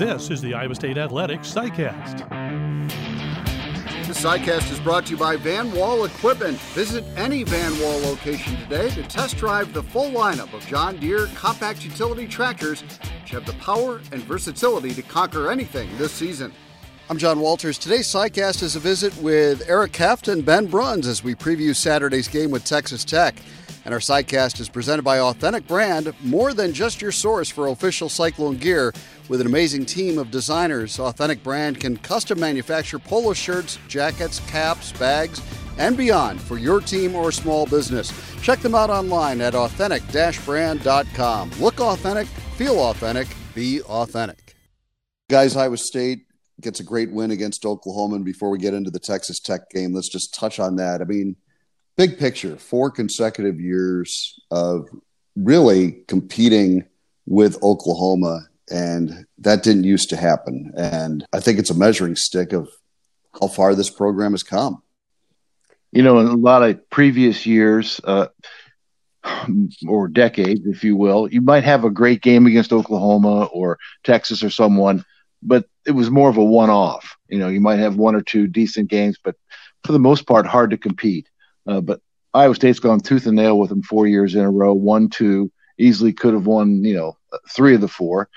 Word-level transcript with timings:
This 0.00 0.30
is 0.30 0.40
the 0.40 0.54
Iowa 0.54 0.74
State 0.74 0.96
Athletics 0.96 1.52
SciCast. 1.52 2.26
The 4.06 4.14
SciCast 4.14 4.72
is 4.72 4.80
brought 4.80 5.04
to 5.04 5.10
you 5.10 5.18
by 5.18 5.36
Van 5.36 5.70
Wall 5.72 6.06
Equipment. 6.06 6.56
Visit 6.72 7.04
any 7.18 7.42
Van 7.42 7.78
Wall 7.78 8.00
location 8.00 8.56
today 8.56 8.88
to 8.92 9.02
test 9.02 9.36
drive 9.36 9.74
the 9.74 9.82
full 9.82 10.10
lineup 10.10 10.54
of 10.54 10.66
John 10.66 10.96
Deere 10.96 11.26
compact 11.34 11.84
utility 11.84 12.26
tractors, 12.26 12.80
which 12.80 13.32
have 13.32 13.44
the 13.44 13.52
power 13.60 14.00
and 14.10 14.22
versatility 14.22 14.94
to 14.94 15.02
conquer 15.02 15.50
anything 15.50 15.90
this 15.98 16.12
season. 16.12 16.50
I'm 17.10 17.18
John 17.18 17.38
Walters. 17.38 17.76
Today's 17.76 18.06
SciCast 18.06 18.62
is 18.62 18.76
a 18.76 18.80
visit 18.80 19.14
with 19.18 19.68
Eric 19.68 19.94
Heft 19.96 20.28
and 20.28 20.46
Ben 20.46 20.64
Bruns 20.64 21.06
as 21.06 21.22
we 21.22 21.34
preview 21.34 21.76
Saturday's 21.76 22.26
game 22.26 22.50
with 22.50 22.64
Texas 22.64 23.04
Tech. 23.04 23.34
And 23.84 23.92
our 23.92 24.00
SciCast 24.00 24.60
is 24.60 24.68
presented 24.68 25.02
by 25.02 25.20
Authentic 25.20 25.66
Brand, 25.66 26.14
more 26.22 26.54
than 26.54 26.72
just 26.72 27.02
your 27.02 27.12
source 27.12 27.50
for 27.50 27.68
official 27.68 28.08
Cyclone 28.08 28.56
gear. 28.56 28.92
With 29.30 29.40
an 29.40 29.46
amazing 29.46 29.86
team 29.86 30.18
of 30.18 30.32
designers, 30.32 30.98
Authentic 30.98 31.44
Brand 31.44 31.78
can 31.78 31.96
custom 31.98 32.40
manufacture 32.40 32.98
polo 32.98 33.32
shirts, 33.32 33.78
jackets, 33.86 34.40
caps, 34.50 34.90
bags, 34.94 35.40
and 35.78 35.96
beyond 35.96 36.40
for 36.40 36.58
your 36.58 36.80
team 36.80 37.14
or 37.14 37.30
small 37.30 37.64
business. 37.64 38.12
Check 38.42 38.58
them 38.58 38.74
out 38.74 38.90
online 38.90 39.40
at 39.40 39.54
authentic 39.54 40.02
brand.com. 40.44 41.50
Look 41.60 41.78
authentic, 41.78 42.26
feel 42.56 42.80
authentic, 42.80 43.28
be 43.54 43.80
authentic. 43.82 44.56
Guys, 45.28 45.54
Iowa 45.54 45.76
State 45.76 46.26
gets 46.60 46.80
a 46.80 46.84
great 46.84 47.12
win 47.12 47.30
against 47.30 47.64
Oklahoma. 47.64 48.16
And 48.16 48.24
before 48.24 48.50
we 48.50 48.58
get 48.58 48.74
into 48.74 48.90
the 48.90 48.98
Texas 48.98 49.38
Tech 49.38 49.70
game, 49.70 49.94
let's 49.94 50.08
just 50.08 50.34
touch 50.34 50.58
on 50.58 50.74
that. 50.74 51.00
I 51.00 51.04
mean, 51.04 51.36
big 51.96 52.18
picture, 52.18 52.56
four 52.56 52.90
consecutive 52.90 53.60
years 53.60 54.40
of 54.50 54.88
really 55.36 56.02
competing 56.08 56.84
with 57.26 57.62
Oklahoma. 57.62 58.48
And 58.70 59.26
that 59.38 59.62
didn't 59.62 59.84
used 59.84 60.10
to 60.10 60.16
happen. 60.16 60.72
And 60.76 61.26
I 61.32 61.40
think 61.40 61.58
it's 61.58 61.70
a 61.70 61.74
measuring 61.74 62.16
stick 62.16 62.52
of 62.52 62.68
how 63.40 63.48
far 63.48 63.74
this 63.74 63.90
program 63.90 64.32
has 64.32 64.42
come. 64.42 64.82
You 65.92 66.02
know, 66.02 66.20
in 66.20 66.26
a 66.26 66.36
lot 66.36 66.62
of 66.62 66.88
previous 66.90 67.46
years, 67.46 68.00
uh, 68.04 68.28
or 69.86 70.08
decades, 70.08 70.66
if 70.66 70.82
you 70.84 70.96
will, 70.96 71.28
you 71.28 71.40
might 71.40 71.64
have 71.64 71.84
a 71.84 71.90
great 71.90 72.22
game 72.22 72.46
against 72.46 72.72
Oklahoma 72.72 73.46
or 73.46 73.78
Texas 74.04 74.42
or 74.42 74.50
someone, 74.50 75.04
but 75.42 75.66
it 75.86 75.92
was 75.92 76.10
more 76.10 76.30
of 76.30 76.36
a 76.36 76.44
one 76.44 76.70
off. 76.70 77.16
You 77.28 77.38
know, 77.38 77.48
you 77.48 77.60
might 77.60 77.78
have 77.78 77.96
one 77.96 78.14
or 78.14 78.22
two 78.22 78.46
decent 78.46 78.88
games, 78.88 79.18
but 79.22 79.36
for 79.84 79.92
the 79.92 79.98
most 79.98 80.26
part, 80.26 80.46
hard 80.46 80.70
to 80.70 80.78
compete. 80.78 81.28
Uh, 81.66 81.80
but 81.80 82.00
Iowa 82.32 82.54
State's 82.54 82.78
gone 82.78 83.00
tooth 83.00 83.26
and 83.26 83.36
nail 83.36 83.58
with 83.58 83.70
them 83.70 83.82
four 83.82 84.06
years 84.06 84.34
in 84.34 84.42
a 84.42 84.50
row, 84.50 84.72
one, 84.72 85.08
two, 85.08 85.50
easily 85.78 86.12
could 86.12 86.34
have 86.34 86.46
won, 86.46 86.84
you 86.84 86.94
know, 86.94 87.16
three 87.50 87.74
of 87.74 87.80
the 87.80 87.88
four. 87.88 88.28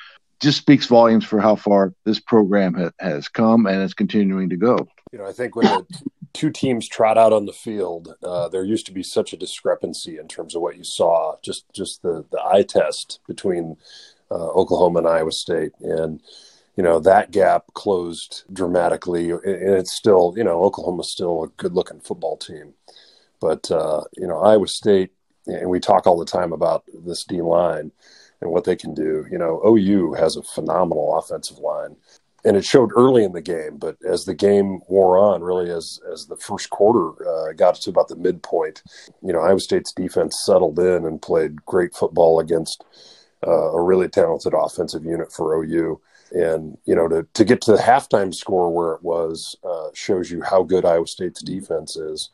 Just 0.43 0.57
speaks 0.57 0.87
volumes 0.87 1.23
for 1.23 1.39
how 1.39 1.55
far 1.55 1.93
this 2.03 2.19
program 2.19 2.73
ha- 2.73 2.91
has 2.99 3.29
come 3.29 3.65
and 3.65 3.81
is 3.81 3.93
continuing 3.93 4.49
to 4.49 4.57
go. 4.57 4.77
You 5.13 5.19
know, 5.19 5.25
I 5.25 5.31
think 5.31 5.55
when 5.55 5.67
the 5.67 5.85
two 6.33 6.51
teams 6.51 6.85
trot 6.89 7.17
out 7.17 7.31
on 7.31 7.45
the 7.45 7.53
field, 7.53 8.13
uh, 8.21 8.49
there 8.49 8.65
used 8.65 8.85
to 8.87 8.91
be 8.91 9.03
such 9.03 9.31
a 9.31 9.37
discrepancy 9.37 10.17
in 10.17 10.27
terms 10.27 10.53
of 10.53 10.61
what 10.61 10.75
you 10.75 10.83
saw, 10.83 11.37
just 11.41 11.63
just 11.71 12.01
the 12.01 12.25
the 12.29 12.41
eye 12.41 12.63
test 12.63 13.21
between 13.25 13.77
uh, 14.29 14.49
Oklahoma 14.49 14.99
and 14.99 15.07
Iowa 15.07 15.31
State, 15.31 15.71
and 15.79 16.19
you 16.75 16.83
know 16.83 16.99
that 16.99 17.31
gap 17.31 17.67
closed 17.73 18.43
dramatically. 18.51 19.31
And 19.31 19.43
it's 19.45 19.93
still 19.93 20.33
you 20.35 20.43
know 20.43 20.61
oklahoma's 20.61 21.09
still 21.09 21.45
a 21.45 21.47
good 21.55 21.71
looking 21.71 22.01
football 22.01 22.35
team. 22.35 22.73
But 23.39 23.71
uh, 23.71 24.01
you 24.17 24.27
know 24.27 24.41
iowa 24.41 24.67
state 24.67 25.11
and 25.47 25.69
we 25.69 25.79
talk 25.79 26.07
all 26.07 26.17
the 26.17 26.25
time 26.25 26.53
about 26.53 26.83
this 27.05 27.23
d 27.23 27.41
line 27.41 27.91
and 28.43 28.51
what 28.51 28.65
they 28.65 28.75
can 28.75 28.93
do. 28.93 29.25
You 29.31 29.37
know 29.37 29.61
ou 29.65 30.13
has 30.13 30.35
a 30.35 30.43
phenomenal 30.43 31.17
offensive 31.17 31.57
line 31.57 31.95
and 32.45 32.57
it 32.57 32.65
showed 32.65 32.91
early 32.95 33.23
in 33.23 33.31
the 33.31 33.41
game 33.41 33.77
but 33.77 33.95
as 34.05 34.25
the 34.25 34.33
game 34.33 34.81
wore 34.89 35.17
on 35.17 35.41
really 35.41 35.69
as 35.71 35.99
as 36.11 36.25
the 36.25 36.35
first 36.35 36.69
quarter 36.69 37.07
uh, 37.25 37.53
got 37.53 37.75
to 37.75 37.89
about 37.89 38.09
the 38.09 38.17
midpoint 38.17 38.83
you 39.21 39.31
know 39.31 39.39
iowa 39.39 39.59
state's 39.59 39.93
defense 39.93 40.43
settled 40.45 40.77
in 40.77 41.05
and 41.05 41.21
played 41.21 41.65
great 41.65 41.95
football 41.95 42.41
against 42.41 42.83
uh, 43.47 43.71
a 43.71 43.81
really 43.81 44.09
talented 44.09 44.53
offensive 44.53 45.05
unit 45.05 45.31
for 45.31 45.55
ou 45.55 46.01
and 46.33 46.77
you 46.85 46.95
know 46.95 47.07
to 47.07 47.25
to 47.33 47.45
get 47.45 47.61
to 47.61 47.71
the 47.71 47.77
halftime 47.77 48.33
score 48.33 48.73
where 48.73 48.93
it 48.93 49.03
was 49.03 49.55
uh, 49.63 49.89
shows 49.93 50.31
you 50.31 50.41
how 50.41 50.63
good 50.63 50.83
Iowa 50.83 51.07
State's 51.07 51.43
defense 51.43 51.95
is, 51.95 52.29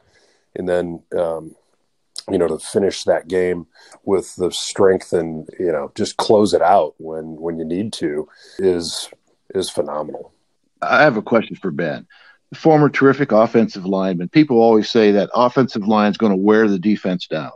and 0.55 0.67
then 0.67 1.03
um, 1.17 1.55
you 2.31 2.37
know 2.37 2.47
to 2.47 2.59
finish 2.59 3.03
that 3.03 3.27
game 3.27 3.67
with 4.03 4.35
the 4.35 4.51
strength 4.51 5.13
and 5.13 5.47
you 5.59 5.71
know 5.71 5.91
just 5.95 6.17
close 6.17 6.53
it 6.53 6.61
out 6.61 6.95
when 6.97 7.35
when 7.39 7.57
you 7.57 7.65
need 7.65 7.93
to 7.93 8.27
is 8.57 9.09
is 9.55 9.69
phenomenal. 9.69 10.33
I 10.81 11.01
have 11.03 11.17
a 11.17 11.21
question 11.21 11.55
for 11.55 11.71
Ben. 11.71 12.07
The 12.51 12.57
former 12.57 12.89
terrific 12.89 13.31
offensive 13.31 13.85
lineman. 13.85 14.29
People 14.29 14.57
always 14.57 14.89
say 14.89 15.11
that 15.11 15.29
offensive 15.33 15.87
line 15.87 16.11
is 16.11 16.17
going 16.17 16.31
to 16.31 16.37
wear 16.37 16.67
the 16.67 16.79
defense 16.79 17.27
down. 17.27 17.51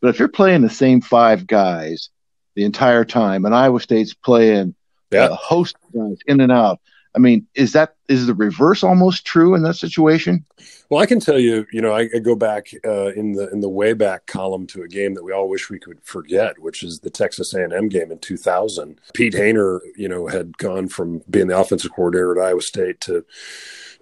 But 0.00 0.08
if 0.08 0.18
you're 0.18 0.28
playing 0.28 0.62
the 0.62 0.70
same 0.70 1.00
five 1.00 1.46
guys 1.46 2.10
the 2.54 2.64
entire 2.64 3.04
time, 3.04 3.44
and 3.46 3.54
Iowa 3.54 3.80
State's 3.80 4.12
playing 4.12 4.74
yeah. 5.10 5.26
Uh, 5.26 5.34
host 5.36 5.76
guys 5.94 6.18
in 6.26 6.40
and 6.40 6.50
out. 6.50 6.80
I 7.14 7.20
mean, 7.20 7.46
is 7.54 7.72
that 7.72 7.94
is 8.08 8.26
the 8.26 8.34
reverse 8.34 8.82
almost 8.82 9.24
true 9.24 9.54
in 9.54 9.62
that 9.62 9.76
situation? 9.76 10.44
Well, 10.90 11.00
I 11.00 11.06
can 11.06 11.20
tell 11.20 11.38
you, 11.38 11.66
you 11.72 11.80
know, 11.80 11.92
I, 11.92 12.08
I 12.14 12.18
go 12.18 12.34
back 12.34 12.68
uh, 12.84 13.12
in 13.12 13.32
the 13.32 13.50
in 13.50 13.60
the 13.60 13.68
way 13.68 13.92
back 13.92 14.26
column 14.26 14.66
to 14.68 14.82
a 14.82 14.88
game 14.88 15.14
that 15.14 15.24
we 15.24 15.32
all 15.32 15.48
wish 15.48 15.70
we 15.70 15.78
could 15.78 16.02
forget, 16.02 16.58
which 16.58 16.82
is 16.82 17.00
the 17.00 17.10
Texas 17.10 17.54
A&M 17.54 17.88
game 17.88 18.10
in 18.10 18.18
2000. 18.18 19.00
Pete 19.14 19.34
Hayner, 19.34 19.80
you 19.96 20.08
know, 20.08 20.26
had 20.26 20.58
gone 20.58 20.88
from 20.88 21.22
being 21.30 21.46
the 21.46 21.58
offensive 21.58 21.92
coordinator 21.92 22.38
at 22.38 22.46
Iowa 22.48 22.62
State 22.62 23.00
to 23.02 23.24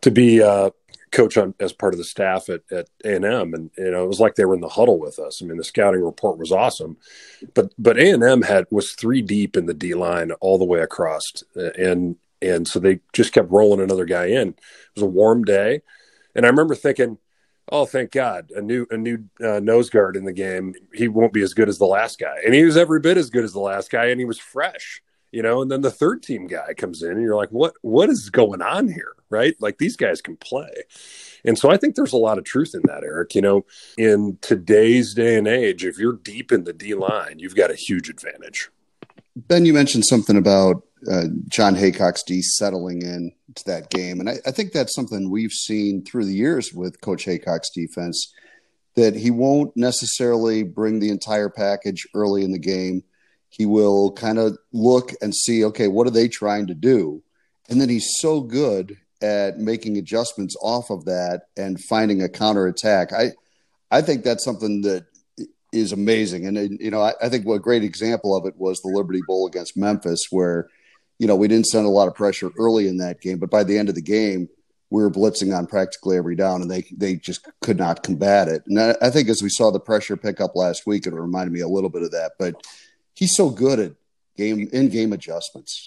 to 0.00 0.10
be 0.10 0.42
uh, 0.42 0.70
coach 1.12 1.36
on 1.36 1.54
as 1.60 1.72
part 1.72 1.94
of 1.94 1.98
the 1.98 2.04
staff 2.04 2.48
at 2.48 2.62
at 2.72 2.88
A 3.04 3.14
and 3.14 3.70
you 3.76 3.90
know 3.90 4.04
it 4.04 4.08
was 4.08 4.20
like 4.20 4.34
they 4.34 4.46
were 4.46 4.54
in 4.54 4.60
the 4.60 4.68
huddle 4.68 4.98
with 4.98 5.18
us. 5.18 5.42
I 5.42 5.46
mean, 5.46 5.58
the 5.58 5.64
scouting 5.64 6.02
report 6.02 6.38
was 6.38 6.50
awesome, 6.50 6.96
but 7.54 7.72
but 7.78 7.98
A 7.98 8.10
and 8.10 8.24
M 8.24 8.42
had 8.42 8.66
was 8.70 8.92
three 8.92 9.22
deep 9.22 9.56
in 9.56 9.66
the 9.66 9.74
D 9.74 9.94
line 9.94 10.32
all 10.40 10.58
the 10.58 10.64
way 10.64 10.80
across, 10.80 11.44
and 11.54 12.16
and 12.42 12.66
so 12.66 12.78
they 12.78 13.00
just 13.12 13.32
kept 13.32 13.50
rolling 13.50 13.80
another 13.80 14.04
guy 14.04 14.26
in. 14.26 14.48
It 14.48 14.56
was 14.96 15.02
a 15.02 15.06
warm 15.06 15.44
day, 15.44 15.82
and 16.34 16.44
I 16.46 16.48
remember 16.48 16.74
thinking. 16.74 17.18
Oh, 17.70 17.86
thank 17.86 18.10
God! 18.10 18.50
A 18.50 18.60
new 18.60 18.86
a 18.90 18.96
new 18.96 19.24
uh, 19.42 19.60
nose 19.60 19.88
guard 19.88 20.16
in 20.16 20.24
the 20.24 20.32
game. 20.32 20.74
He 20.92 21.06
won't 21.06 21.32
be 21.32 21.42
as 21.42 21.54
good 21.54 21.68
as 21.68 21.78
the 21.78 21.86
last 21.86 22.18
guy, 22.18 22.38
and 22.44 22.52
he 22.52 22.64
was 22.64 22.76
every 22.76 22.98
bit 22.98 23.16
as 23.16 23.30
good 23.30 23.44
as 23.44 23.52
the 23.52 23.60
last 23.60 23.88
guy, 23.88 24.06
and 24.06 24.18
he 24.18 24.26
was 24.26 24.38
fresh 24.38 25.00
you 25.32 25.42
know 25.42 25.62
and 25.62 25.70
then 25.70 25.80
the 25.80 25.90
third 25.90 26.22
team 26.22 26.46
guy 26.46 26.74
comes 26.74 27.02
in 27.02 27.12
and 27.12 27.22
you're 27.22 27.36
like 27.36 27.48
what 27.48 27.74
what 27.80 28.08
is 28.08 28.30
going 28.30 28.62
on 28.62 28.86
here 28.86 29.14
right 29.30 29.56
like 29.60 29.78
these 29.78 29.96
guys 29.96 30.20
can 30.20 30.36
play 30.36 30.70
and 31.44 31.58
so 31.58 31.70
i 31.70 31.76
think 31.76 31.96
there's 31.96 32.12
a 32.12 32.18
lot 32.18 32.38
of 32.38 32.44
truth 32.44 32.74
in 32.74 32.82
that 32.84 33.02
eric 33.02 33.34
you 33.34 33.42
know 33.42 33.64
in 33.98 34.38
today's 34.40 35.14
day 35.14 35.36
and 35.36 35.48
age 35.48 35.84
if 35.84 35.98
you're 35.98 36.12
deep 36.12 36.52
in 36.52 36.64
the 36.64 36.72
d 36.72 36.94
line 36.94 37.38
you've 37.38 37.56
got 37.56 37.70
a 37.70 37.74
huge 37.74 38.08
advantage 38.08 38.70
ben 39.34 39.64
you 39.64 39.72
mentioned 39.72 40.04
something 40.04 40.36
about 40.36 40.82
uh, 41.10 41.24
jon 41.48 41.74
heacock's 41.74 42.22
d 42.22 42.40
settling 42.40 43.02
in 43.02 43.32
to 43.54 43.64
that 43.64 43.90
game 43.90 44.20
and 44.20 44.28
I, 44.28 44.38
I 44.46 44.50
think 44.50 44.72
that's 44.72 44.94
something 44.94 45.30
we've 45.30 45.52
seen 45.52 46.04
through 46.04 46.26
the 46.26 46.34
years 46.34 46.72
with 46.72 47.00
coach 47.00 47.24
Heacock's 47.24 47.70
defense 47.70 48.32
that 48.94 49.16
he 49.16 49.30
won't 49.30 49.76
necessarily 49.76 50.62
bring 50.62 51.00
the 51.00 51.10
entire 51.10 51.48
package 51.48 52.06
early 52.14 52.44
in 52.44 52.52
the 52.52 52.58
game 52.58 53.02
he 53.52 53.66
will 53.66 54.12
kind 54.12 54.38
of 54.38 54.56
look 54.72 55.12
and 55.20 55.34
see, 55.34 55.62
okay, 55.66 55.86
what 55.86 56.06
are 56.06 56.10
they 56.10 56.26
trying 56.26 56.66
to 56.68 56.74
do? 56.74 57.22
And 57.68 57.78
then 57.78 57.90
he's 57.90 58.14
so 58.18 58.40
good 58.40 58.96
at 59.20 59.58
making 59.58 59.98
adjustments 59.98 60.56
off 60.62 60.88
of 60.88 61.04
that 61.04 61.42
and 61.56 61.78
finding 61.84 62.22
a 62.22 62.30
counterattack. 62.30 63.12
I, 63.12 63.32
I 63.90 64.00
think 64.00 64.24
that's 64.24 64.42
something 64.42 64.80
that 64.82 65.04
is 65.70 65.92
amazing. 65.92 66.46
And, 66.46 66.80
you 66.80 66.90
know, 66.90 67.02
I, 67.02 67.12
I 67.20 67.28
think 67.28 67.46
what 67.46 67.56
a 67.56 67.60
great 67.60 67.84
example 67.84 68.34
of 68.34 68.46
it 68.46 68.56
was 68.56 68.80
the 68.80 68.88
Liberty 68.88 69.20
Bowl 69.26 69.46
against 69.46 69.76
Memphis, 69.76 70.28
where, 70.30 70.68
you 71.18 71.26
know, 71.26 71.36
we 71.36 71.48
didn't 71.48 71.66
send 71.66 71.86
a 71.86 71.90
lot 71.90 72.08
of 72.08 72.14
pressure 72.14 72.50
early 72.58 72.88
in 72.88 72.98
that 72.98 73.20
game, 73.20 73.38
but 73.38 73.50
by 73.50 73.64
the 73.64 73.78
end 73.78 73.88
of 73.88 73.94
the 73.94 74.02
game, 74.02 74.48
we 74.90 75.02
were 75.02 75.10
blitzing 75.10 75.56
on 75.56 75.66
practically 75.66 76.18
every 76.18 76.36
down, 76.36 76.60
and 76.60 76.70
they 76.70 76.84
they 76.94 77.16
just 77.16 77.48
could 77.62 77.78
not 77.78 78.02
combat 78.02 78.48
it. 78.48 78.62
And 78.66 78.78
I, 78.78 78.94
I 79.00 79.10
think 79.10 79.28
as 79.28 79.42
we 79.42 79.48
saw 79.48 79.70
the 79.70 79.80
pressure 79.80 80.16
pick 80.16 80.40
up 80.40 80.54
last 80.54 80.86
week, 80.86 81.06
it 81.06 81.14
reminded 81.14 81.52
me 81.52 81.60
a 81.60 81.68
little 81.68 81.88
bit 81.88 82.02
of 82.02 82.10
that. 82.10 82.32
But 82.38 82.66
he's 83.14 83.34
so 83.34 83.48
good 83.48 83.78
at 83.78 83.92
game 84.36 84.68
in 84.72 84.88
game 84.88 85.12
adjustments. 85.12 85.84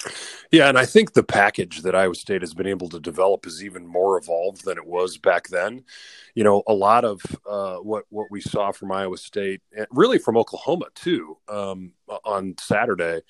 Yeah, 0.52 0.70
and 0.70 0.78
I 0.78 0.86
think 0.86 1.14
the 1.14 1.24
package 1.24 1.82
that 1.82 1.96
Iowa 1.96 2.16
State 2.16 2.42
has 2.42 2.54
been 2.54 2.68
able 2.68 2.90
to 2.90 3.00
develop 3.00 3.46
is 3.46 3.64
even 3.64 3.86
more 3.86 4.18
evolved 4.18 4.66
than 4.66 4.78
it 4.78 4.86
was 4.86 5.18
back 5.18 5.50
then. 5.50 5.84
You 6.34 6.44
know, 6.44 6.64
a 6.68 6.74
lot 6.74 7.06
of 7.06 7.22
uh, 7.48 7.78
what 7.78 8.06
what 8.10 8.28
we 8.32 8.42
saw 8.42 8.72
from 8.72 8.92
Iowa 8.92 9.18
State, 9.18 9.62
really 9.92 10.18
from 10.18 10.38
Oklahoma 10.38 10.88
too, 10.96 11.38
um, 11.48 11.94
on 12.24 12.56
Saturday. 12.60 13.22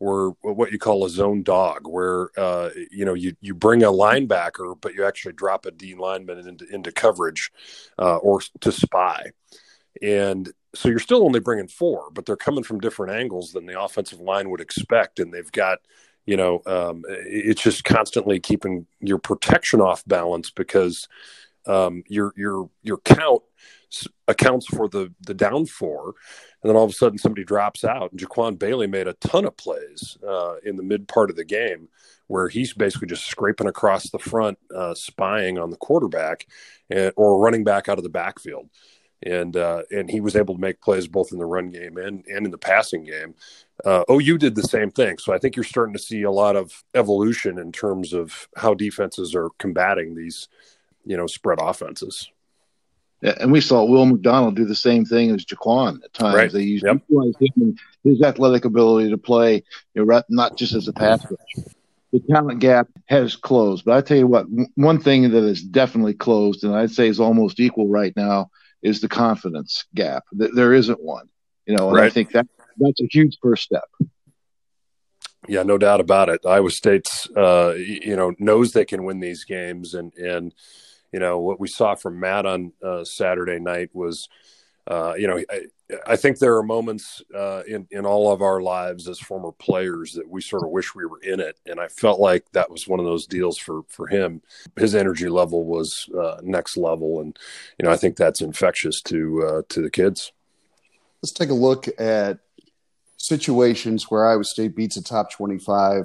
Were 0.00 0.30
what 0.40 0.72
you 0.72 0.78
call 0.78 1.04
a 1.04 1.10
zone 1.10 1.42
dog, 1.42 1.86
where 1.86 2.30
uh, 2.38 2.70
you 2.90 3.04
know 3.04 3.14
you 3.14 3.36
you 3.40 3.54
bring 3.54 3.82
a 3.82 3.92
linebacker, 3.92 4.74
but 4.80 4.94
you 4.94 5.04
actually 5.04 5.34
drop 5.34 5.66
a 5.66 5.70
D 5.70 5.94
lineman 5.94 6.38
into, 6.48 6.66
into 6.74 6.90
coverage 6.90 7.52
uh, 7.98 8.16
or 8.16 8.40
to 8.60 8.72
spy, 8.72 9.32
and 10.00 10.50
so 10.74 10.88
you're 10.88 11.00
still 11.00 11.22
only 11.22 11.40
bringing 11.40 11.68
four, 11.68 12.10
but 12.12 12.24
they're 12.24 12.36
coming 12.36 12.64
from 12.64 12.80
different 12.80 13.12
angles 13.12 13.52
than 13.52 13.66
the 13.66 13.78
offensive 13.78 14.20
line 14.20 14.48
would 14.48 14.62
expect, 14.62 15.20
and 15.20 15.34
they've 15.34 15.52
got 15.52 15.80
you 16.26 16.36
know, 16.36 16.62
um, 16.66 17.02
it's 17.08 17.62
just 17.62 17.82
constantly 17.84 18.38
keeping 18.38 18.86
your 19.00 19.18
protection 19.18 19.80
off 19.80 20.04
balance 20.06 20.50
because 20.50 21.08
um, 21.70 22.02
your 22.08 22.32
your 22.36 22.68
your 22.82 22.98
count 22.98 23.42
accounts 24.28 24.66
for 24.66 24.88
the 24.88 25.12
the 25.26 25.34
down 25.34 25.66
four, 25.66 26.14
and 26.62 26.68
then 26.68 26.76
all 26.76 26.84
of 26.84 26.90
a 26.90 26.94
sudden 26.94 27.18
somebody 27.18 27.44
drops 27.44 27.84
out. 27.84 28.10
And 28.10 28.20
Jaquan 28.20 28.58
Bailey 28.58 28.86
made 28.86 29.06
a 29.08 29.14
ton 29.14 29.44
of 29.44 29.56
plays 29.56 30.18
uh, 30.26 30.56
in 30.64 30.76
the 30.76 30.82
mid 30.82 31.08
part 31.08 31.30
of 31.30 31.36
the 31.36 31.44
game 31.44 31.88
where 32.26 32.48
he's 32.48 32.72
basically 32.72 33.08
just 33.08 33.26
scraping 33.26 33.66
across 33.66 34.08
the 34.10 34.18
front, 34.18 34.56
uh, 34.72 34.94
spying 34.94 35.58
on 35.58 35.70
the 35.70 35.76
quarterback, 35.76 36.46
and, 36.88 37.12
or 37.16 37.40
running 37.40 37.64
back 37.64 37.88
out 37.88 37.98
of 37.98 38.04
the 38.04 38.10
backfield. 38.10 38.68
And 39.22 39.56
uh, 39.56 39.82
and 39.90 40.10
he 40.10 40.20
was 40.20 40.34
able 40.34 40.54
to 40.54 40.60
make 40.60 40.80
plays 40.80 41.06
both 41.06 41.32
in 41.32 41.38
the 41.38 41.44
run 41.44 41.70
game 41.70 41.98
and 41.98 42.24
and 42.26 42.46
in 42.46 42.50
the 42.50 42.58
passing 42.58 43.04
game. 43.04 43.34
Uh, 43.84 44.04
OU 44.10 44.38
did 44.38 44.54
the 44.54 44.62
same 44.62 44.90
thing, 44.90 45.18
so 45.18 45.32
I 45.32 45.38
think 45.38 45.56
you're 45.56 45.64
starting 45.64 45.92
to 45.92 45.98
see 45.98 46.22
a 46.22 46.30
lot 46.30 46.56
of 46.56 46.84
evolution 46.94 47.58
in 47.58 47.70
terms 47.70 48.12
of 48.12 48.48
how 48.56 48.74
defenses 48.74 49.34
are 49.34 49.50
combating 49.58 50.14
these, 50.14 50.48
you 51.04 51.16
know, 51.16 51.26
spread 51.26 51.58
offenses. 51.60 52.30
Yeah, 53.22 53.34
and 53.38 53.52
we 53.52 53.60
saw 53.60 53.84
Will 53.84 54.06
McDonald 54.06 54.56
do 54.56 54.64
the 54.64 54.74
same 54.74 55.04
thing 55.04 55.30
as 55.30 55.44
Jaquan 55.44 56.02
at 56.02 56.12
times. 56.14 56.34
Right. 56.34 56.50
They 56.50 56.62
used 56.62 56.86
yep. 56.86 57.02
his 58.02 58.22
athletic 58.22 58.64
ability 58.64 59.10
to 59.10 59.18
play, 59.18 59.62
you 59.94 60.04
know, 60.04 60.22
not 60.30 60.56
just 60.56 60.74
as 60.74 60.88
a 60.88 60.92
pass 60.92 61.22
rusher. 61.24 61.70
The 62.12 62.20
talent 62.20 62.60
gap 62.60 62.88
has 63.06 63.36
closed, 63.36 63.84
but 63.84 63.96
I 63.96 64.00
tell 64.00 64.16
you 64.16 64.26
what, 64.26 64.46
one 64.74 65.00
thing 65.00 65.30
that 65.30 65.44
is 65.44 65.62
definitely 65.62 66.14
closed, 66.14 66.64
and 66.64 66.74
I'd 66.74 66.90
say 66.90 67.08
is 67.08 67.20
almost 67.20 67.60
equal 67.60 67.88
right 67.88 68.12
now, 68.16 68.50
is 68.82 69.00
the 69.00 69.08
confidence 69.08 69.84
gap. 69.94 70.24
There 70.32 70.72
isn't 70.72 71.02
one, 71.02 71.28
you 71.66 71.76
know, 71.76 71.88
and 71.88 71.98
right. 71.98 72.06
I 72.06 72.10
think 72.10 72.32
that 72.32 72.48
that's 72.78 73.00
a 73.02 73.06
huge 73.10 73.36
first 73.42 73.62
step. 73.62 73.84
Yeah, 75.46 75.62
no 75.62 75.78
doubt 75.78 76.00
about 76.00 76.30
it. 76.30 76.40
Iowa 76.46 76.70
State's, 76.70 77.28
uh, 77.36 77.74
you 77.76 78.16
know, 78.16 78.32
knows 78.38 78.72
they 78.72 78.84
can 78.84 79.04
win 79.04 79.20
these 79.20 79.44
games, 79.44 79.94
and 79.94 80.12
and 80.14 80.54
you 81.12 81.20
know 81.20 81.38
what 81.38 81.60
we 81.60 81.68
saw 81.68 81.94
from 81.94 82.20
Matt 82.20 82.46
on 82.46 82.72
uh, 82.82 83.04
Saturday 83.04 83.58
night 83.58 83.90
was, 83.92 84.28
uh, 84.86 85.14
you 85.16 85.26
know, 85.26 85.42
I, 85.50 85.60
I, 86.06 86.16
think 86.16 86.38
there 86.38 86.56
are 86.56 86.62
moments 86.62 87.22
uh, 87.34 87.62
in 87.66 87.86
in 87.90 88.06
all 88.06 88.32
of 88.32 88.42
our 88.42 88.60
lives 88.60 89.08
as 89.08 89.18
former 89.18 89.52
players 89.52 90.12
that 90.12 90.28
we 90.28 90.40
sort 90.40 90.62
of 90.62 90.70
wish 90.70 90.94
we 90.94 91.06
were 91.06 91.20
in 91.22 91.40
it, 91.40 91.58
and 91.66 91.80
I 91.80 91.88
felt 91.88 92.20
like 92.20 92.44
that 92.52 92.70
was 92.70 92.86
one 92.86 93.00
of 93.00 93.06
those 93.06 93.26
deals 93.26 93.58
for 93.58 93.82
for 93.88 94.06
him. 94.06 94.42
His 94.76 94.94
energy 94.94 95.28
level 95.28 95.64
was 95.64 96.08
uh, 96.16 96.36
next 96.42 96.76
level, 96.76 97.20
and 97.20 97.36
you 97.78 97.84
know 97.84 97.92
I 97.92 97.96
think 97.96 98.16
that's 98.16 98.40
infectious 98.40 99.00
to 99.02 99.42
uh, 99.46 99.62
to 99.68 99.82
the 99.82 99.90
kids. 99.90 100.32
Let's 101.22 101.32
take 101.32 101.50
a 101.50 101.54
look 101.54 101.86
at 102.00 102.38
situations 103.16 104.10
where 104.10 104.26
Iowa 104.26 104.44
State 104.44 104.76
beats 104.76 104.96
a 104.96 105.02
top 105.02 105.32
twenty 105.32 105.58
five 105.58 106.04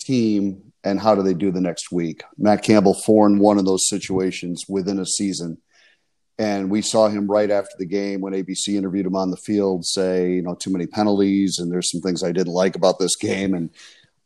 team 0.00 0.72
and 0.82 0.98
how 0.98 1.14
do 1.14 1.22
they 1.22 1.34
do 1.34 1.50
the 1.50 1.60
next 1.60 1.92
week? 1.92 2.22
Matt 2.38 2.62
Campbell 2.62 2.94
four 2.94 3.26
and 3.26 3.38
one 3.38 3.58
of 3.58 3.64
those 3.64 3.88
situations 3.88 4.64
within 4.68 4.98
a 4.98 5.06
season. 5.06 5.58
And 6.38 6.70
we 6.70 6.80
saw 6.80 7.08
him 7.08 7.30
right 7.30 7.50
after 7.50 7.74
the 7.78 7.84
game 7.84 8.22
when 8.22 8.32
ABC 8.32 8.68
interviewed 8.68 9.04
him 9.04 9.14
on 9.14 9.30
the 9.30 9.36
field 9.36 9.84
say, 9.84 10.32
you 10.32 10.42
know, 10.42 10.54
too 10.54 10.70
many 10.70 10.86
penalties 10.86 11.58
and 11.58 11.70
there's 11.70 11.90
some 11.90 12.00
things 12.00 12.22
I 12.22 12.32
didn't 12.32 12.54
like 12.54 12.76
about 12.76 12.98
this 12.98 13.14
game. 13.14 13.52
And 13.52 13.68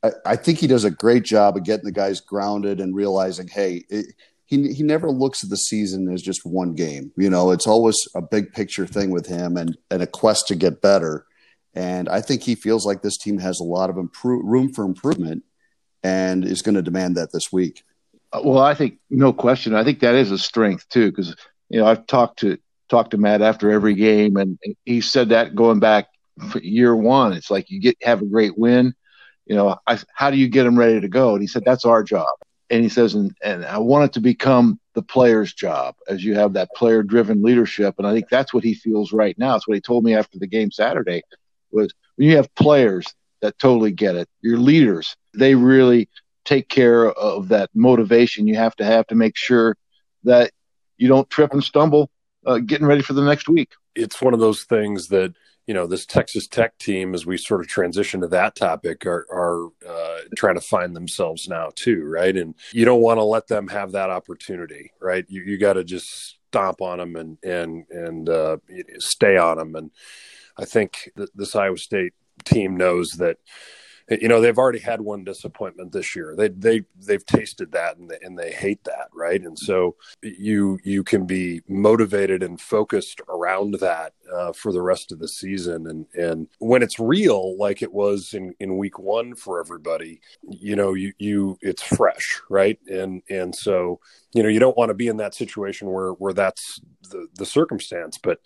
I, 0.05 0.12
I 0.25 0.37
think 0.37 0.59
he 0.59 0.69
does 0.69 0.85
a 0.85 0.93
great 0.93 1.25
job 1.25 1.56
of 1.56 1.65
getting 1.65 1.87
the 1.87 1.93
guys 1.93 2.21
grounded 2.21 2.81
and 2.81 2.94
realizing, 2.94 3.49
hey, 3.49 3.85
it, 3.91 4.15
he 4.47 4.73
he 4.73 4.82
never 4.85 5.11
looks 5.11 5.43
at 5.43 5.50
the 5.50 5.56
season 5.56 6.12
as 6.12 6.23
just 6.23 6.44
one 6.44 6.75
game. 6.75 7.11
You 7.17 7.31
know, 7.31 7.50
it's 7.50 7.67
always 7.67 7.97
a 8.15 8.23
big 8.23 8.53
picture 8.53 8.87
thing 8.87 9.11
with 9.11 9.26
him 9.26 9.56
and, 9.56 9.76
and 9.91 10.03
a 10.03 10.06
quest 10.06 10.47
to 10.49 10.55
get 10.55 10.82
better. 10.82 11.26
And 11.75 12.09
I 12.09 12.21
think 12.21 12.43
he 12.43 12.55
feels 12.55 12.87
like 12.87 13.03
this 13.03 13.19
team 13.19 13.38
has 13.38 13.59
a 13.59 13.65
lot 13.65 13.91
of 13.91 13.97
improve, 13.97 14.44
room 14.44 14.73
for 14.73 14.85
improvement 14.85 15.43
and 16.05 16.45
is 16.45 16.62
going 16.62 16.77
to 16.77 16.83
demand 16.83 17.17
that 17.17 17.33
this 17.33 17.51
week. 17.51 17.83
Well, 18.33 18.59
I 18.59 18.75
think 18.75 18.99
no 19.11 19.33
question. 19.33 19.75
I 19.75 19.83
think 19.83 20.01
that 20.01 20.15
is 20.15 20.31
a 20.31 20.39
strength 20.39 20.89
too, 20.89 21.11
because 21.11 21.35
you 21.69 21.81
know 21.81 21.87
I've 21.87 22.06
talked 22.06 22.41
to 22.41 22.59
talked 22.89 23.12
to 23.12 23.19
Matt 23.19 23.43
after 23.43 23.73
every 23.73 23.95
game, 23.95 24.37
and 24.37 24.59
he 24.85 25.01
said 25.01 25.31
that 25.31 25.55
going 25.55 25.81
back 25.81 26.09
year 26.61 26.95
one, 26.95 27.33
it's 27.33 27.51
like 27.51 27.71
you 27.71 27.81
get 27.81 27.97
have 28.03 28.23
a 28.23 28.27
great 28.27 28.56
win. 28.59 28.95
You 29.47 29.56
know, 29.56 29.77
I, 29.87 29.99
how 30.15 30.31
do 30.31 30.37
you 30.37 30.49
get 30.49 30.65
them 30.65 30.79
ready 30.79 31.01
to 31.01 31.09
go? 31.09 31.33
And 31.33 31.43
he 31.43 31.47
said 31.47 31.65
that's 31.65 31.85
our 31.85 32.03
job. 32.03 32.29
And 32.71 32.83
he 32.83 32.89
says, 32.89 33.15
and, 33.15 33.37
and 33.43 33.65
I 33.65 33.79
want 33.79 34.07
it 34.07 34.12
to 34.15 34.21
become 34.21 34.81
the 34.95 35.03
player's 35.03 35.53
job 35.53 35.97
as 36.09 36.25
you 36.25 36.35
have 36.35 36.55
that 36.55 36.71
player 36.75 37.03
driven 37.03 37.43
leadership. 37.43 37.97
And 37.99 38.07
I 38.07 38.15
think 38.15 38.29
that's 38.31 38.55
what 38.55 38.65
he 38.65 38.75
feels 38.75 39.12
right 39.12 39.39
now. 39.39 39.55
It's 39.55 39.69
what 39.69 39.75
he 39.75 39.83
told 39.83 40.03
me 40.03 40.15
after 40.15 40.39
the 40.39 40.47
game 40.47 40.71
Saturday 40.71 41.23
was 41.71 41.93
when 42.17 42.29
you 42.29 42.37
have 42.37 42.55
players 42.55 43.07
that 43.43 43.59
totally 43.59 43.93
get 43.93 44.17
it, 44.17 44.29
your 44.41 44.57
leaders 44.57 45.15
they 45.37 45.55
really 45.55 46.09
take 46.45 46.69
care 46.69 47.11
of 47.11 47.49
that 47.49 47.71
motivation 47.75 48.47
you 48.47 48.55
have 48.55 48.77
to 48.77 48.85
have 48.85 49.07
to 49.07 49.15
make 49.15 49.37
sure 49.37 49.77
that 50.25 50.51
you 50.97 51.09
don't 51.09 51.29
trip 51.31 51.53
and 51.53 51.65
stumble 51.65 52.11
uh, 52.47 52.59
getting 52.59 52.87
ready 52.87 53.03
for 53.03 53.13
the 53.15 53.25
next 53.25 53.49
week. 53.49 53.73
It's 53.95 54.21
one 54.21 54.35
of 54.35 54.41
those 54.41 54.65
things 54.65 55.09
that 55.09 55.35
you 55.67 55.73
know 55.73 55.87
this 55.87 56.05
Texas 56.05 56.47
Tech 56.47 56.77
team, 56.79 57.15
as 57.15 57.25
we 57.25 57.39
sort 57.39 57.61
of 57.61 57.69
transition 57.69 58.21
to 58.21 58.29
that 58.29 58.55
topic, 58.55 59.07
are, 59.07 59.27
are 59.31 59.69
uh, 59.89 60.19
trying 60.37 60.57
to 60.57 60.61
find 60.61 60.95
themselves 60.95 61.49
now 61.49 61.71
too, 61.75 62.05
right? 62.05 62.37
And 62.37 62.55
you 62.73 62.85
don't 62.85 63.01
want 63.01 63.19
to 63.19 63.25
let 63.25 63.47
them 63.47 63.69
have 63.69 63.93
that 63.93 64.11
opportunity, 64.11 64.93
right? 65.01 65.25
You 65.29 65.43
you 65.43 65.59
got 65.59 65.75
to 65.75 65.85
just 65.85 66.37
stomp 66.49 66.83
on 66.83 66.99
them 66.99 67.17
and 67.17 67.39
and 67.43 67.85
and 67.91 68.29
uh, 68.29 68.57
stay 68.99 69.37
on 69.39 69.57
them. 69.57 69.75
And 69.75 69.91
I 70.59 70.67
think 70.67 71.11
this 71.35 71.57
Iowa 71.57 71.79
State 71.79 72.13
team 72.45 72.77
knows 72.77 73.13
that 73.13 73.39
you 74.11 74.29
know 74.29 74.41
they've 74.41 74.59
already 74.59 74.79
had 74.79 75.01
one 75.01 75.25
disappointment 75.25 75.93
this 75.93 76.15
year. 76.15 76.35
They 76.37 76.49
they 76.49 76.83
they've 76.97 77.25
tasted 77.25 77.73
that 77.73 77.97
and 77.97 78.11
they, 78.11 78.19
and 78.23 78.39
they 78.39 78.53
hate 78.53 78.85
that 78.85 79.09
right? 79.15 79.41
And 79.41 79.59
so 79.59 79.97
you 80.23 80.79
you 80.85 81.03
can 81.05 81.27
be 81.27 81.62
motivated 81.69 82.43
and 82.43 82.61
focused 82.61 83.21
around 83.29 83.75
that 83.81 84.12
uh, 84.33 84.53
for 84.53 84.73
the 84.73 84.83
rest 84.83 85.12
of 85.12 85.19
the 85.19 85.29
season. 85.29 85.87
And 85.87 86.06
and 86.15 86.49
when 86.59 86.83
it's 86.83 86.99
real 86.99 87.56
like 87.56 87.83
it 87.83 87.93
was 87.93 88.35
in 88.35 88.55
in 88.61 88.77
week 88.77 88.99
1 88.99 89.35
for 89.37 89.61
everybody 89.61 90.21
you 90.49 90.77
know 90.77 90.95
you 90.95 91.12
you 91.19 91.59
it's 91.62 91.83
fresh 91.83 92.41
right? 92.50 92.79
And 92.89 93.23
and 93.31 93.55
so 93.55 94.00
you 94.35 94.43
know 94.43 94.49
you 94.49 94.61
don't 94.61 94.77
want 94.77 94.91
to 94.91 94.95
be 94.95 95.09
in 95.09 95.17
that 95.19 95.35
situation 95.35 95.91
where 95.91 96.11
where 96.12 96.33
that's 96.33 96.81
the 97.11 97.29
the 97.35 97.47
circumstance. 97.47 98.19
But 98.19 98.41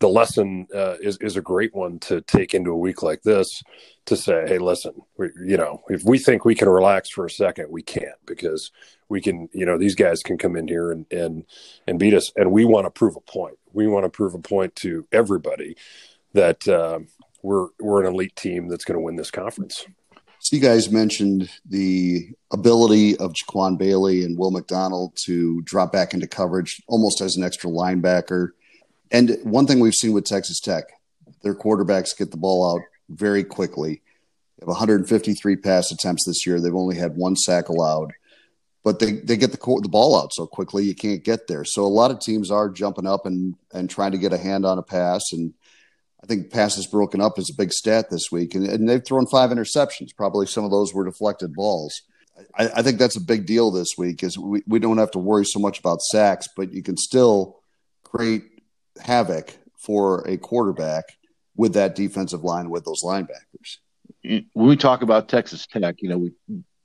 the 0.00 0.08
lesson 0.08 0.66
uh, 0.74 0.96
is 1.00 1.18
is 1.18 1.36
a 1.36 1.42
great 1.42 1.74
one 1.74 1.98
to 2.00 2.22
take 2.22 2.54
into 2.54 2.70
a 2.70 2.76
week 2.76 3.02
like 3.02 3.22
this 3.22 3.62
to 4.06 4.16
say, 4.16 4.44
hey, 4.48 4.58
listen, 4.58 4.92
we, 5.16 5.28
you 5.44 5.56
know, 5.56 5.82
if 5.88 6.02
we 6.04 6.18
think 6.18 6.44
we 6.44 6.54
can 6.54 6.68
relax 6.68 7.10
for 7.10 7.26
a 7.26 7.30
second, 7.30 7.70
we 7.70 7.82
can't 7.82 8.18
because 8.26 8.72
we 9.08 9.20
can, 9.20 9.48
you 9.52 9.66
know, 9.66 9.78
these 9.78 9.94
guys 9.94 10.22
can 10.22 10.38
come 10.38 10.56
in 10.56 10.66
here 10.66 10.90
and 10.90 11.06
and 11.12 11.44
and 11.86 11.98
beat 11.98 12.14
us, 12.14 12.32
and 12.34 12.50
we 12.50 12.64
want 12.64 12.86
to 12.86 12.90
prove 12.90 13.14
a 13.14 13.20
point. 13.20 13.58
We 13.72 13.86
want 13.86 14.04
to 14.04 14.10
prove 14.10 14.34
a 14.34 14.38
point 14.38 14.74
to 14.76 15.06
everybody 15.12 15.76
that 16.32 16.66
uh, 16.66 17.00
we're 17.42 17.68
we're 17.78 18.00
an 18.00 18.12
elite 18.12 18.36
team 18.36 18.68
that's 18.68 18.84
going 18.84 18.98
to 18.98 19.04
win 19.04 19.16
this 19.16 19.30
conference. 19.30 19.86
So 20.42 20.56
you 20.56 20.62
guys 20.62 20.90
mentioned 20.90 21.50
the 21.66 22.30
ability 22.50 23.18
of 23.18 23.34
Jaquan 23.34 23.76
Bailey 23.76 24.24
and 24.24 24.38
Will 24.38 24.50
McDonald 24.50 25.14
to 25.26 25.60
drop 25.62 25.92
back 25.92 26.14
into 26.14 26.26
coverage 26.26 26.82
almost 26.88 27.20
as 27.20 27.36
an 27.36 27.44
extra 27.44 27.68
linebacker 27.68 28.52
and 29.10 29.38
one 29.42 29.66
thing 29.66 29.80
we've 29.80 29.94
seen 29.94 30.12
with 30.12 30.24
Texas 30.24 30.60
Tech, 30.60 30.84
their 31.42 31.54
quarterbacks 31.54 32.16
get 32.16 32.30
the 32.30 32.36
ball 32.36 32.74
out 32.74 32.82
very 33.08 33.44
quickly. 33.44 34.02
They 34.58 34.64
have 34.64 34.68
153 34.68 35.56
pass 35.56 35.90
attempts 35.90 36.26
this 36.26 36.46
year. 36.46 36.60
They've 36.60 36.74
only 36.74 36.96
had 36.96 37.16
one 37.16 37.34
sack 37.36 37.68
allowed, 37.68 38.12
but 38.84 38.98
they, 38.98 39.12
they 39.12 39.36
get 39.36 39.52
the 39.52 39.80
the 39.82 39.88
ball 39.88 40.20
out 40.20 40.32
so 40.32 40.46
quickly 40.46 40.84
you 40.84 40.94
can't 40.94 41.24
get 41.24 41.46
there. 41.48 41.64
So 41.64 41.84
a 41.84 41.88
lot 41.88 42.10
of 42.10 42.20
teams 42.20 42.50
are 42.50 42.68
jumping 42.68 43.06
up 43.06 43.26
and 43.26 43.56
and 43.72 43.88
trying 43.88 44.12
to 44.12 44.18
get 44.18 44.32
a 44.32 44.38
hand 44.38 44.64
on 44.64 44.78
a 44.78 44.82
pass. 44.82 45.32
And 45.32 45.54
I 46.22 46.26
think 46.26 46.50
passes 46.50 46.86
broken 46.86 47.20
up 47.20 47.38
is 47.38 47.50
a 47.50 47.56
big 47.56 47.72
stat 47.72 48.10
this 48.10 48.30
week. 48.30 48.54
And, 48.54 48.66
and 48.66 48.88
they've 48.88 49.04
thrown 49.04 49.26
five 49.26 49.50
interceptions. 49.50 50.14
Probably 50.16 50.46
some 50.46 50.64
of 50.64 50.70
those 50.70 50.92
were 50.92 51.04
deflected 51.04 51.54
balls. 51.54 52.02
I, 52.56 52.68
I 52.76 52.82
think 52.82 52.98
that's 52.98 53.16
a 53.16 53.22
big 53.22 53.46
deal 53.46 53.70
this 53.70 53.94
week. 53.96 54.22
Is 54.22 54.38
we, 54.38 54.62
we 54.66 54.78
don't 54.78 54.98
have 54.98 55.10
to 55.12 55.18
worry 55.18 55.44
so 55.46 55.58
much 55.58 55.78
about 55.78 56.02
sacks, 56.02 56.48
but 56.54 56.72
you 56.72 56.82
can 56.82 56.96
still 56.96 57.60
create 58.02 58.42
havoc 58.98 59.56
for 59.76 60.26
a 60.28 60.36
quarterback 60.36 61.04
with 61.56 61.74
that 61.74 61.94
defensive 61.94 62.44
line 62.44 62.70
with 62.70 62.84
those 62.84 63.02
linebackers. 63.02 63.78
When 64.22 64.46
we 64.54 64.76
talk 64.76 65.02
about 65.02 65.28
Texas 65.28 65.66
Tech, 65.66 65.96
you 66.00 66.08
know, 66.08 66.18
we 66.18 66.32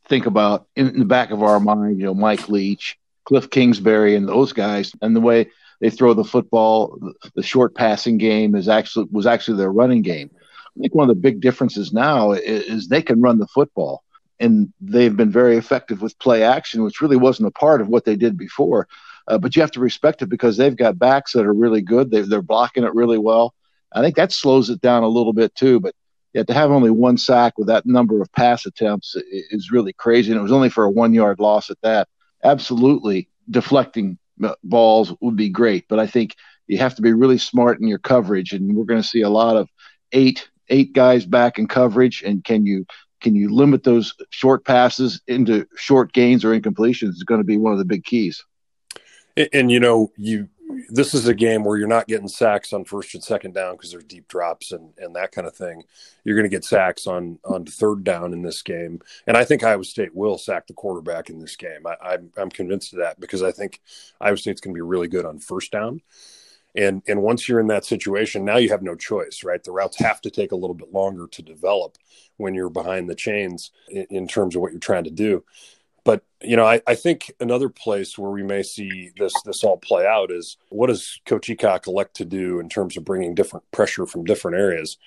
think 0.08 0.26
about 0.26 0.68
in 0.76 1.00
the 1.00 1.06
back 1.06 1.32
of 1.32 1.44
our 1.44 1.60
mind, 1.60 2.00
you 2.00 2.06
know, 2.06 2.14
Mike 2.14 2.48
Leach, 2.50 2.98
Cliff 3.26 3.50
Kingsbury, 3.50 4.16
and 4.16 4.28
those 4.28 4.54
guys, 4.54 4.92
and 5.02 5.16
the 5.16 5.22
way 5.22 5.50
they 5.82 5.90
throw 5.90 6.14
the 6.14 6.24
football, 6.24 6.98
the 7.36 7.44
short 7.44 7.76
passing 7.76 8.18
game 8.18 8.56
is 8.56 8.70
actually 8.70 9.08
was 9.12 9.26
actually 9.26 9.58
their 9.58 9.72
running 9.72 10.02
game. 10.02 10.30
I 10.36 10.80
think 10.82 10.96
one 10.96 11.10
of 11.10 11.16
the 11.16 11.22
big 11.22 11.42
differences 11.42 11.94
now 11.94 12.32
is, 12.32 12.64
is 12.64 12.88
they 12.88 13.02
can 13.02 13.22
run 13.22 13.40
the 13.40 13.48
football, 13.48 14.04
and 14.40 14.72
they've 14.80 15.16
been 15.16 15.32
very 15.32 15.58
effective 15.58 16.02
with 16.02 16.20
play 16.20 16.44
action, 16.44 16.84
which 16.84 17.02
really 17.02 17.18
wasn't 17.18 17.48
a 17.48 17.52
part 17.52 17.82
of 17.82 17.88
what 17.88 18.06
they 18.06 18.16
did 18.16 18.38
before. 18.38 18.88
Uh, 19.28 19.38
but 19.38 19.56
you 19.56 19.62
have 19.62 19.72
to 19.72 19.80
respect 19.80 20.22
it 20.22 20.28
because 20.28 20.58
they've 20.58 20.76
got 20.76 21.00
backs 21.00 21.34
that 21.34 21.46
are 21.46 21.54
really 21.54 21.82
good. 21.82 22.12
They, 22.12 22.22
they're 22.22 22.42
blocking 22.42 22.84
it 22.84 22.94
really 22.94 23.18
well. 23.18 23.54
I 23.92 24.02
think 24.02 24.16
that 24.16 24.32
slows 24.32 24.70
it 24.70 24.82
down 24.82 25.04
a 25.04 25.08
little 25.08 25.34
bit 25.34 25.56
too. 25.56 25.80
But 25.80 25.96
Yet 26.36 26.48
to 26.48 26.54
have 26.54 26.70
only 26.70 26.92
one 26.92 27.18
sack 27.18 27.58
with 27.58 27.68
that 27.68 27.86
number 27.86 28.22
of 28.22 28.30
pass 28.34 28.66
attempts 28.66 29.16
is 29.16 29.72
really 29.72 29.94
crazy. 29.94 30.32
And 30.32 30.38
it 30.38 30.44
was 30.44 30.52
only 30.52 30.70
for 30.70 30.84
a 30.84 30.92
one 30.92 31.14
yard 31.14 31.40
loss 31.40 31.70
at 31.70 31.80
that. 31.82 32.10
Absolutely 32.44 33.30
deflecting 33.50 34.18
balls 34.62 35.14
would 35.22 35.38
be 35.38 35.48
great. 35.48 35.86
But 35.88 36.00
I 36.00 36.08
think 36.08 36.36
you 36.68 36.78
have 36.78 36.94
to 36.96 37.02
be 37.02 37.14
really 37.14 37.38
smart 37.38 37.80
in 37.80 37.88
your 37.88 38.00
coverage. 38.00 38.52
And 38.52 38.76
we're 38.76 38.84
going 38.84 39.02
to 39.02 39.08
see 39.08 39.22
a 39.22 39.30
lot 39.30 39.56
of 39.56 39.70
eight, 40.12 40.50
eight 40.68 40.92
guys 40.92 41.26
back 41.26 41.58
in 41.58 41.70
coverage. 41.70 42.22
And 42.22 42.44
can 42.44 42.66
you, 42.66 42.86
can 43.22 43.34
you 43.34 43.56
limit 43.56 43.86
those 43.86 44.14
short 44.32 44.66
passes 44.66 45.22
into 45.28 45.66
short 45.78 46.12
gains 46.12 46.44
or 46.44 46.50
incompletions 46.50 47.12
is 47.12 47.24
going 47.24 47.40
to 47.40 47.46
be 47.46 47.56
one 47.56 47.72
of 47.72 47.80
the 47.80 47.86
big 47.86 48.04
keys. 48.04 48.44
And, 49.38 49.50
and 49.54 49.72
you 49.72 49.80
know, 49.80 50.12
you 50.18 50.50
this 50.90 51.14
is 51.14 51.28
a 51.28 51.34
game 51.34 51.64
where 51.64 51.78
you're 51.78 51.88
not 51.88 52.08
getting 52.08 52.28
sacks 52.28 52.74
on 52.74 52.86
first 52.86 53.14
and 53.14 53.24
second 53.24 53.54
down 53.54 53.76
because 53.76 53.92
there's 53.92 54.04
deep 54.04 54.28
drops 54.28 54.72
and, 54.72 54.94
and 54.98 55.16
that 55.16 55.32
kind 55.32 55.48
of 55.48 55.56
thing. 55.56 55.84
You're 56.24 56.36
going 56.36 56.50
to 56.50 56.56
get 56.56 56.64
sacks 56.64 57.08
on 57.08 57.40
on 57.46 57.66
third 57.66 58.04
down 58.04 58.34
in 58.34 58.42
this 58.42 58.62
game, 58.62 59.02
and 59.28 59.38
I 59.38 59.44
think 59.44 59.64
Iowa 59.64 59.84
State 59.84 60.16
will 60.16 60.38
sack 60.38 60.68
the 60.68 60.74
quarterback 60.74 61.30
in 61.30 61.40
this 61.40 61.56
game. 61.56 61.86
I, 61.86 61.96
I'm 62.02 62.32
I'm 62.38 62.50
convinced 62.50 62.94
of 62.94 63.00
that 63.00 63.20
because 63.20 63.44
I 63.44 63.52
think 63.52 63.82
Iowa 64.20 64.38
State's 64.38 64.62
going 64.62 64.74
to 64.74 64.78
be 64.78 64.82
really 64.82 65.08
good 65.08 65.26
on 65.26 65.40
first 65.40 65.72
down. 65.72 66.02
And 66.76 67.04
and 67.08 67.22
once 67.22 67.48
you're 67.48 67.62
in 67.62 67.68
that 67.68 67.86
situation, 67.86 68.44
now 68.44 68.58
you 68.58 68.70
have 68.70 68.82
no 68.82 68.96
choice, 68.96 69.44
right? 69.44 69.64
The 69.64 69.72
routes 69.72 69.98
have 70.00 70.20
to 70.22 70.30
take 70.30 70.52
a 70.52 70.58
little 70.58 70.74
bit 70.74 70.92
longer 70.92 71.28
to 71.28 71.42
develop 71.42 71.98
when 72.38 72.54
you're 72.54 72.70
behind 72.70 73.10
the 73.10 73.16
chains 73.16 73.72
in, 73.88 74.06
in 74.10 74.28
terms 74.28 74.56
of 74.56 74.62
what 74.62 74.72
you're 74.72 74.80
trying 74.80 75.06
to 75.06 75.12
do. 75.12 75.44
But 76.06 76.24
you 76.42 76.56
know, 76.56 76.66
I, 76.66 76.82
I, 76.86 76.94
think 76.94 77.34
another 77.40 77.68
place 77.68 78.16
where 78.16 78.30
we 78.30 78.44
may 78.44 78.62
see 78.62 79.10
this 79.18 79.34
this 79.44 79.64
all 79.64 79.78
play 79.78 80.06
out 80.06 80.32
is 80.32 80.56
what 80.70 80.88
does 80.88 81.20
Coach 81.26 81.48
Heacock 81.48 81.88
elect 81.88 82.16
to 82.18 82.26
do 82.26 82.60
in 82.60 82.70
terms 82.70 82.96
of 82.96 83.04
bringing 83.04 83.34
different 83.34 83.70
pressure 83.72 84.06
from 84.06 84.24
different 84.24 84.56
areas. 84.56 84.98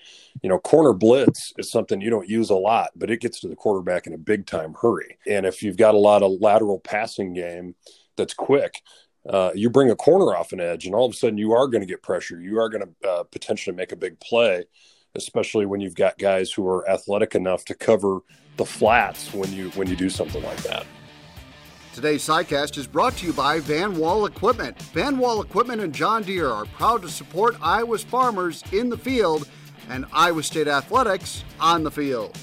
You 0.42 0.48
know, 0.48 0.58
corner 0.58 0.92
blitz 0.92 1.52
is 1.56 1.70
something 1.70 2.00
you 2.00 2.10
don't 2.10 2.28
use 2.28 2.50
a 2.50 2.56
lot, 2.56 2.90
but 2.96 3.10
it 3.10 3.20
gets 3.20 3.40
to 3.40 3.48
the 3.48 3.54
quarterback 3.54 4.08
in 4.08 4.12
a 4.12 4.18
big 4.18 4.46
time 4.46 4.74
hurry. 4.82 5.18
And 5.26 5.46
if 5.46 5.62
you've 5.62 5.76
got 5.76 5.94
a 5.94 5.98
lot 5.98 6.24
of 6.24 6.40
lateral 6.40 6.80
passing 6.80 7.32
game 7.32 7.76
that's 8.16 8.34
quick, 8.34 8.82
uh, 9.28 9.52
you 9.54 9.70
bring 9.70 9.90
a 9.90 9.96
corner 9.96 10.34
off 10.34 10.52
an 10.52 10.60
edge, 10.60 10.84
and 10.84 10.96
all 10.96 11.06
of 11.06 11.12
a 11.12 11.16
sudden 11.16 11.38
you 11.38 11.52
are 11.52 11.68
going 11.68 11.82
to 11.82 11.86
get 11.86 12.02
pressure. 12.02 12.40
You 12.40 12.58
are 12.58 12.68
going 12.68 12.84
to 12.84 13.08
uh, 13.08 13.22
potentially 13.24 13.76
make 13.76 13.92
a 13.92 13.96
big 13.96 14.18
play, 14.18 14.64
especially 15.18 15.66
when 15.66 15.80
you've 15.80 15.94
got 15.94 16.16
guys 16.16 16.50
who 16.50 16.66
are 16.66 16.88
athletic 16.88 17.34
enough 17.34 17.64
to 17.66 17.74
cover 17.74 18.20
the 18.56 18.64
flats 18.64 19.32
when 19.34 19.52
you 19.52 19.68
when 19.70 19.88
you 19.88 19.96
do 19.96 20.08
something 20.08 20.42
like 20.42 20.62
that. 20.62 20.86
Today's 21.94 22.22
SciCast 22.26 22.78
is 22.78 22.86
brought 22.86 23.16
to 23.16 23.26
you 23.26 23.32
by 23.32 23.58
Van 23.58 23.98
Wall 23.98 24.26
Equipment. 24.26 24.80
Van 24.94 25.18
Wall 25.18 25.42
Equipment 25.42 25.80
and 25.80 25.92
John 25.92 26.22
Deere 26.22 26.48
are 26.48 26.64
proud 26.64 27.02
to 27.02 27.08
support 27.08 27.56
Iowa's 27.60 28.04
farmers 28.04 28.62
in 28.72 28.88
the 28.88 28.96
field 28.96 29.48
and 29.88 30.06
Iowa 30.12 30.42
State 30.42 30.68
athletics 30.68 31.44
on 31.60 31.82
the 31.82 31.90
field. 31.90 32.38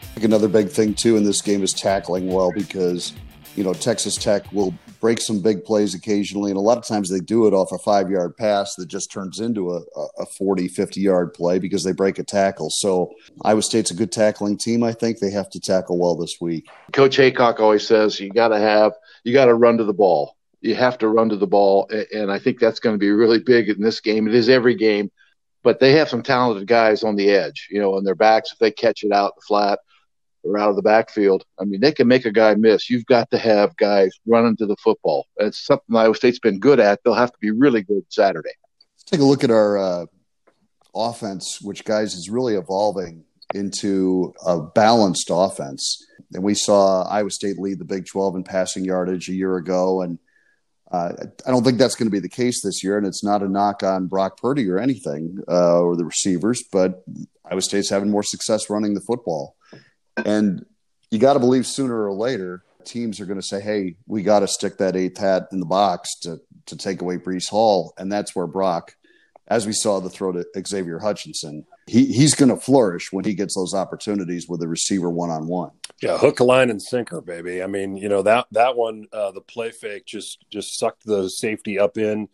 I 0.00 0.06
think 0.14 0.24
another 0.24 0.48
big 0.48 0.70
thing 0.70 0.94
too 0.94 1.16
in 1.16 1.24
this 1.24 1.42
game 1.42 1.62
is 1.62 1.74
tackling 1.74 2.28
well 2.28 2.52
because 2.52 3.12
you 3.54 3.64
know 3.64 3.74
Texas 3.74 4.16
Tech 4.16 4.50
will 4.52 4.74
break 5.00 5.20
some 5.20 5.40
big 5.40 5.64
plays 5.64 5.94
occasionally. 5.94 6.50
And 6.50 6.58
a 6.58 6.62
lot 6.62 6.78
of 6.78 6.86
times 6.86 7.08
they 7.08 7.20
do 7.20 7.46
it 7.46 7.54
off 7.54 7.72
a 7.72 7.78
five 7.78 8.10
yard 8.10 8.36
pass 8.36 8.74
that 8.76 8.86
just 8.86 9.10
turns 9.10 9.40
into 9.40 9.72
a, 9.72 9.80
a 10.18 10.26
40, 10.26 10.68
50 10.68 11.00
yard 11.00 11.34
play 11.34 11.58
because 11.58 11.82
they 11.82 11.92
break 11.92 12.18
a 12.18 12.24
tackle. 12.24 12.70
So 12.70 13.12
Iowa 13.42 13.62
State's 13.62 13.90
a 13.90 13.94
good 13.94 14.12
tackling 14.12 14.58
team. 14.58 14.82
I 14.82 14.92
think 14.92 15.18
they 15.18 15.30
have 15.30 15.50
to 15.50 15.60
tackle 15.60 15.98
well 15.98 16.16
this 16.16 16.36
week. 16.40 16.66
Coach 16.92 17.16
Heacock 17.16 17.60
always 17.60 17.86
says 17.86 18.20
you 18.20 18.30
got 18.30 18.48
to 18.48 18.58
have, 18.58 18.92
you 19.24 19.32
got 19.32 19.46
to 19.46 19.54
run 19.54 19.78
to 19.78 19.84
the 19.84 19.92
ball. 19.92 20.36
You 20.60 20.74
have 20.74 20.98
to 20.98 21.08
run 21.08 21.30
to 21.30 21.36
the 21.36 21.46
ball. 21.46 21.90
And 22.12 22.30
I 22.30 22.38
think 22.38 22.60
that's 22.60 22.80
going 22.80 22.94
to 22.94 22.98
be 22.98 23.10
really 23.10 23.38
big 23.38 23.70
in 23.70 23.80
this 23.80 24.00
game. 24.00 24.28
It 24.28 24.34
is 24.34 24.48
every 24.48 24.74
game. 24.74 25.10
But 25.62 25.78
they 25.78 25.92
have 25.92 26.08
some 26.08 26.22
talented 26.22 26.66
guys 26.66 27.02
on 27.02 27.16
the 27.16 27.30
edge, 27.30 27.68
you 27.70 27.80
know, 27.80 27.94
on 27.94 28.04
their 28.04 28.14
backs 28.14 28.52
if 28.52 28.58
they 28.58 28.70
catch 28.70 29.04
it 29.04 29.12
out 29.12 29.34
the 29.36 29.42
flat 29.46 29.78
or 30.42 30.58
out 30.58 30.70
of 30.70 30.76
the 30.76 30.82
backfield. 30.82 31.44
I 31.60 31.64
mean, 31.64 31.80
they 31.80 31.92
can 31.92 32.08
make 32.08 32.24
a 32.24 32.32
guy 32.32 32.54
miss. 32.54 32.88
You've 32.88 33.06
got 33.06 33.30
to 33.30 33.38
have 33.38 33.76
guys 33.76 34.10
running 34.26 34.56
to 34.56 34.66
the 34.66 34.76
football. 34.76 35.26
It's 35.36 35.64
something 35.64 35.94
Iowa 35.94 36.14
State's 36.14 36.38
been 36.38 36.58
good 36.58 36.80
at. 36.80 37.00
They'll 37.04 37.14
have 37.14 37.32
to 37.32 37.38
be 37.40 37.50
really 37.50 37.82
good 37.82 38.04
Saturday. 38.08 38.54
Let's 38.94 39.04
take 39.04 39.20
a 39.20 39.24
look 39.24 39.44
at 39.44 39.50
our 39.50 39.78
uh, 39.78 40.06
offense, 40.94 41.58
which, 41.60 41.84
guys, 41.84 42.14
is 42.14 42.30
really 42.30 42.54
evolving 42.54 43.24
into 43.54 44.32
a 44.46 44.60
balanced 44.60 45.28
offense. 45.30 46.06
And 46.32 46.42
we 46.42 46.54
saw 46.54 47.02
Iowa 47.02 47.30
State 47.30 47.58
lead 47.58 47.78
the 47.78 47.84
Big 47.84 48.06
12 48.06 48.36
in 48.36 48.44
passing 48.44 48.84
yardage 48.84 49.28
a 49.28 49.34
year 49.34 49.56
ago. 49.56 50.02
And 50.02 50.18
uh, 50.90 51.12
I 51.46 51.50
don't 51.50 51.64
think 51.64 51.78
that's 51.78 51.94
going 51.94 52.08
to 52.08 52.12
be 52.12 52.20
the 52.20 52.28
case 52.28 52.62
this 52.62 52.82
year. 52.82 52.96
And 52.96 53.06
it's 53.06 53.24
not 53.24 53.42
a 53.42 53.48
knock 53.48 53.82
on 53.82 54.06
Brock 54.06 54.38
Purdy 54.38 54.68
or 54.68 54.78
anything 54.78 55.38
uh, 55.48 55.80
or 55.80 55.96
the 55.96 56.04
receivers, 56.04 56.62
but 56.70 57.04
Iowa 57.44 57.62
State's 57.62 57.90
having 57.90 58.10
more 58.10 58.22
success 58.22 58.70
running 58.70 58.94
the 58.94 59.00
football. 59.00 59.56
And 60.24 60.64
you 61.10 61.18
got 61.18 61.34
to 61.34 61.40
believe 61.40 61.66
sooner 61.66 62.04
or 62.04 62.12
later, 62.12 62.62
teams 62.84 63.20
are 63.20 63.26
going 63.26 63.40
to 63.40 63.46
say, 63.46 63.60
hey, 63.60 63.96
we 64.06 64.22
got 64.22 64.40
to 64.40 64.48
stick 64.48 64.78
that 64.78 64.96
eighth 64.96 65.18
hat 65.18 65.48
in 65.52 65.60
the 65.60 65.66
box 65.66 66.18
to, 66.20 66.40
to 66.66 66.76
take 66.76 67.02
away 67.02 67.16
Breece 67.16 67.48
Hall. 67.48 67.92
And 67.98 68.10
that's 68.10 68.34
where 68.34 68.46
Brock, 68.46 68.94
as 69.48 69.66
we 69.66 69.72
saw 69.72 70.00
the 70.00 70.10
throw 70.10 70.32
to 70.32 70.46
Xavier 70.66 70.98
Hutchinson, 70.98 71.66
he, 71.86 72.06
he's 72.06 72.34
going 72.34 72.50
to 72.50 72.56
flourish 72.56 73.12
when 73.12 73.24
he 73.24 73.34
gets 73.34 73.56
those 73.56 73.74
opportunities 73.74 74.48
with 74.48 74.62
a 74.62 74.68
receiver 74.68 75.10
one 75.10 75.30
on 75.30 75.46
one. 75.48 75.70
Yeah, 76.00 76.18
hook, 76.18 76.40
line, 76.40 76.70
and 76.70 76.80
sinker, 76.80 77.20
baby. 77.20 77.62
I 77.62 77.66
mean, 77.66 77.96
you 77.96 78.08
know 78.08 78.22
that 78.22 78.46
that 78.52 78.76
one, 78.76 79.06
uh, 79.12 79.32
the 79.32 79.42
play 79.42 79.70
fake 79.70 80.06
just 80.06 80.38
just 80.50 80.78
sucked 80.78 81.04
the 81.04 81.28
safety 81.28 81.78
up 81.78 81.98
in, 81.98 82.28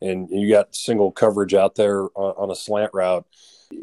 and 0.00 0.28
you 0.28 0.50
got 0.50 0.74
single 0.74 1.12
coverage 1.12 1.54
out 1.54 1.76
there 1.76 2.04
on, 2.16 2.34
on 2.36 2.50
a 2.50 2.56
slant 2.56 2.90
route 2.94 3.26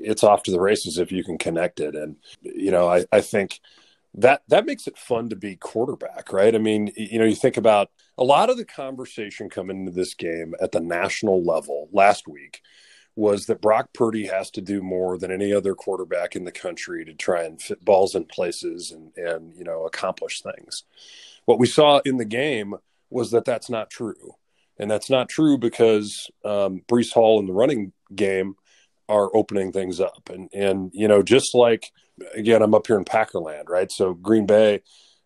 it's 0.01 0.23
off 0.23 0.43
to 0.43 0.51
the 0.51 0.61
races 0.61 0.97
if 0.97 1.11
you 1.11 1.23
can 1.23 1.37
connect 1.37 1.79
it. 1.79 1.95
And, 1.95 2.17
you 2.41 2.71
know, 2.71 2.87
I, 2.87 3.05
I 3.11 3.21
think 3.21 3.59
that 4.15 4.41
that 4.47 4.65
makes 4.65 4.87
it 4.87 4.97
fun 4.97 5.29
to 5.29 5.35
be 5.35 5.55
quarterback, 5.55 6.33
right? 6.33 6.55
I 6.55 6.57
mean, 6.57 6.91
you 6.95 7.19
know, 7.19 7.25
you 7.25 7.35
think 7.35 7.57
about 7.57 7.91
a 8.17 8.23
lot 8.23 8.49
of 8.49 8.57
the 8.57 8.65
conversation 8.65 9.49
coming 9.49 9.81
into 9.81 9.91
this 9.91 10.13
game 10.13 10.55
at 10.61 10.71
the 10.71 10.79
national 10.79 11.43
level 11.43 11.89
last 11.91 12.27
week 12.27 12.61
was 13.15 13.47
that 13.47 13.61
Brock 13.61 13.89
Purdy 13.93 14.27
has 14.27 14.49
to 14.51 14.61
do 14.61 14.81
more 14.81 15.17
than 15.17 15.31
any 15.31 15.53
other 15.53 15.75
quarterback 15.75 16.35
in 16.35 16.45
the 16.45 16.51
country 16.51 17.03
to 17.05 17.13
try 17.13 17.43
and 17.43 17.61
fit 17.61 17.83
balls 17.83 18.15
in 18.15 18.25
places 18.25 18.91
and 18.91 19.11
and 19.17 19.53
you 19.55 19.63
know 19.63 19.85
accomplish 19.85 20.41
things. 20.41 20.83
What 21.45 21.59
we 21.59 21.67
saw 21.67 21.99
in 22.05 22.17
the 22.17 22.25
game 22.25 22.75
was 23.09 23.31
that 23.31 23.45
that's 23.45 23.69
not 23.69 23.89
true, 23.89 24.35
and 24.77 24.89
that's 24.89 25.09
not 25.09 25.29
true 25.29 25.57
because 25.57 26.29
um, 26.45 26.81
Breece 26.87 27.13
Hall 27.13 27.39
in 27.39 27.45
the 27.45 27.53
running 27.53 27.91
game 28.15 28.55
are 29.09 29.35
opening 29.35 29.71
things 29.73 29.99
up. 29.99 30.29
And 30.31 30.49
and 30.53 30.91
you 30.93 31.07
know, 31.07 31.21
just 31.21 31.53
like 31.53 31.91
again, 32.33 32.61
I'm 32.61 32.73
up 32.73 32.87
here 32.87 32.97
in 32.97 33.03
Packerland, 33.03 33.67
right? 33.67 33.91
So 33.91 34.13
Green 34.13 34.45
Bay 34.45 34.81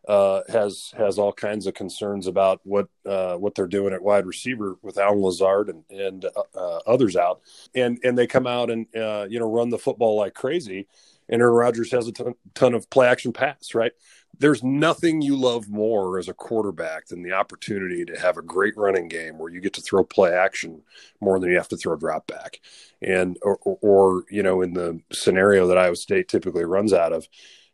uh, 0.08 0.42
has 0.50 0.94
has 0.98 1.20
all 1.20 1.34
kinds 1.34 1.68
of 1.68 1.74
concerns 1.74 2.28
about 2.28 2.62
what 2.64 2.88
uh, 3.06 3.36
what 3.36 3.56
they're 3.56 3.68
doing 3.68 3.94
at 3.94 4.02
wide 4.02 4.26
receiver 4.26 4.78
with 4.82 4.98
Allen 4.98 5.22
Lazard 5.22 5.70
and 5.70 5.84
and 5.90 6.26
uh, 6.56 6.78
others 6.88 7.16
out, 7.16 7.42
and 7.76 8.00
and 8.04 8.18
they 8.18 8.26
come 8.26 8.48
out 8.48 8.72
and 8.72 8.88
uh, 8.96 9.28
you 9.30 9.40
know 9.40 9.50
run 9.50 9.70
the 9.70 9.78
football 9.78 10.18
like 10.18 10.34
crazy. 10.34 10.88
And 11.30 11.42
Aaron 11.42 11.56
Rodgers 11.56 11.90
has 11.94 12.06
a 12.10 12.12
ton, 12.12 12.34
ton 12.54 12.74
of 12.74 12.90
play 12.90 13.08
action 13.08 13.32
pass, 13.32 13.74
right? 13.74 13.94
There's 14.40 14.64
nothing 14.64 15.22
you 15.22 15.36
love 15.36 15.70
more 15.70 16.18
as 16.18 16.28
a 16.28 16.34
quarterback 16.34 17.08
than 17.08 17.22
the 17.22 17.34
opportunity 17.34 18.04
to 18.06 18.20
have 18.20 18.38
a 18.38 18.42
great 18.42 18.76
running 18.76 19.08
game 19.08 19.38
where 19.38 19.52
you 19.52 19.62
get 19.62 19.74
to 19.74 19.82
throw 19.82 20.04
play 20.04 20.34
action 20.34 20.82
more 21.22 21.40
than 21.40 21.52
you 21.52 21.58
have 21.58 21.68
to 21.70 21.78
throw 21.78 21.96
drop 21.96 22.28
back. 22.28 22.60
And 23.02 23.38
or, 23.42 23.58
or, 23.62 24.24
you 24.30 24.42
know, 24.42 24.62
in 24.62 24.74
the 24.74 25.00
scenario 25.12 25.68
that 25.68 25.78
Iowa 25.78 25.96
State 25.96 26.28
typically 26.28 26.66
runs 26.66 26.94
out 26.94 27.14
of, 27.14 27.28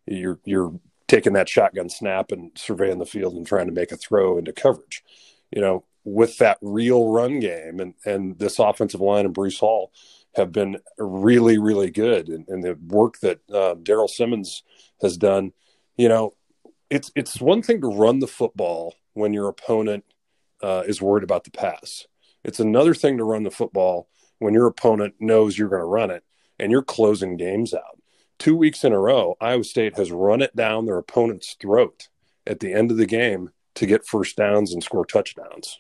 you're 0.06 0.40
you're 0.44 0.80
taking 1.08 1.34
that 1.34 1.50
shotgun 1.50 1.90
snap 1.90 2.32
and 2.32 2.52
surveying 2.56 3.00
the 3.00 3.06
field 3.06 3.36
and 3.36 3.48
trying 3.48 3.68
to 3.68 3.74
make 3.74 3.92
a 3.92 3.98
throw 3.98 4.38
into 4.38 4.54
coverage. 4.54 5.04
You 5.52 5.62
know, 5.62 5.86
with 6.04 6.38
that 6.38 6.58
real 6.62 7.08
run 7.12 7.40
game 7.40 7.80
and 7.80 7.94
and 8.06 8.38
this 8.40 8.60
offensive 8.60 9.02
line 9.02 9.26
and 9.26 9.36
Breece 9.36 9.60
Hall 9.60 9.92
have 10.36 10.52
been 10.52 10.78
really 10.98 11.58
really 11.58 11.90
good 11.90 12.30
and, 12.30 12.48
and 12.48 12.64
the 12.64 12.78
work 12.88 13.20
that 13.20 13.40
uh, 13.50 13.76
Darrell 13.82 14.08
Simmons 14.08 14.64
has 15.02 15.18
done. 15.18 15.54
You 15.98 16.10
know, 16.10 16.34
it's 16.90 17.12
it's 17.16 17.40
one 17.40 17.62
thing 17.62 17.82
to 17.82 17.88
run 17.88 18.20
the 18.20 18.28
football 18.28 18.96
when 19.14 19.34
your 19.34 19.48
opponent 19.48 20.06
uh, 20.62 20.84
is 20.88 21.02
worried 21.02 21.24
about 21.24 21.44
the 21.44 21.52
pass. 21.52 22.08
It's 22.44 22.60
another 22.60 22.94
thing 22.94 23.18
to 23.18 23.24
run 23.24 23.44
the 23.44 23.52
football 23.52 24.10
when 24.40 24.54
your 24.54 24.68
opponent 24.68 25.16
knows 25.20 25.58
you're 25.58 25.70
going 25.70 25.82
to 25.82 25.86
run 25.86 26.12
it 26.12 26.24
and 26.58 26.72
you're 26.72 26.84
closing 26.84 27.38
games 27.38 27.74
out. 27.74 28.02
Two 28.38 28.56
weeks 28.56 28.84
in 28.84 28.94
a 28.94 29.00
row, 29.00 29.36
Iowa 29.42 29.64
State 29.66 29.98
has 29.98 30.12
run 30.12 30.42
it 30.42 30.56
down 30.56 30.86
their 30.86 30.98
opponent's 30.98 31.56
throat 31.60 32.08
at 32.48 32.62
the 32.62 32.74
end 32.74 32.90
of 32.92 32.98
the 32.98 33.06
game 33.06 33.50
to 33.76 33.86
get 33.86 34.08
first 34.08 34.38
downs 34.38 34.74
and 34.74 34.84
score 34.84 35.06
touchdowns. 35.06 35.80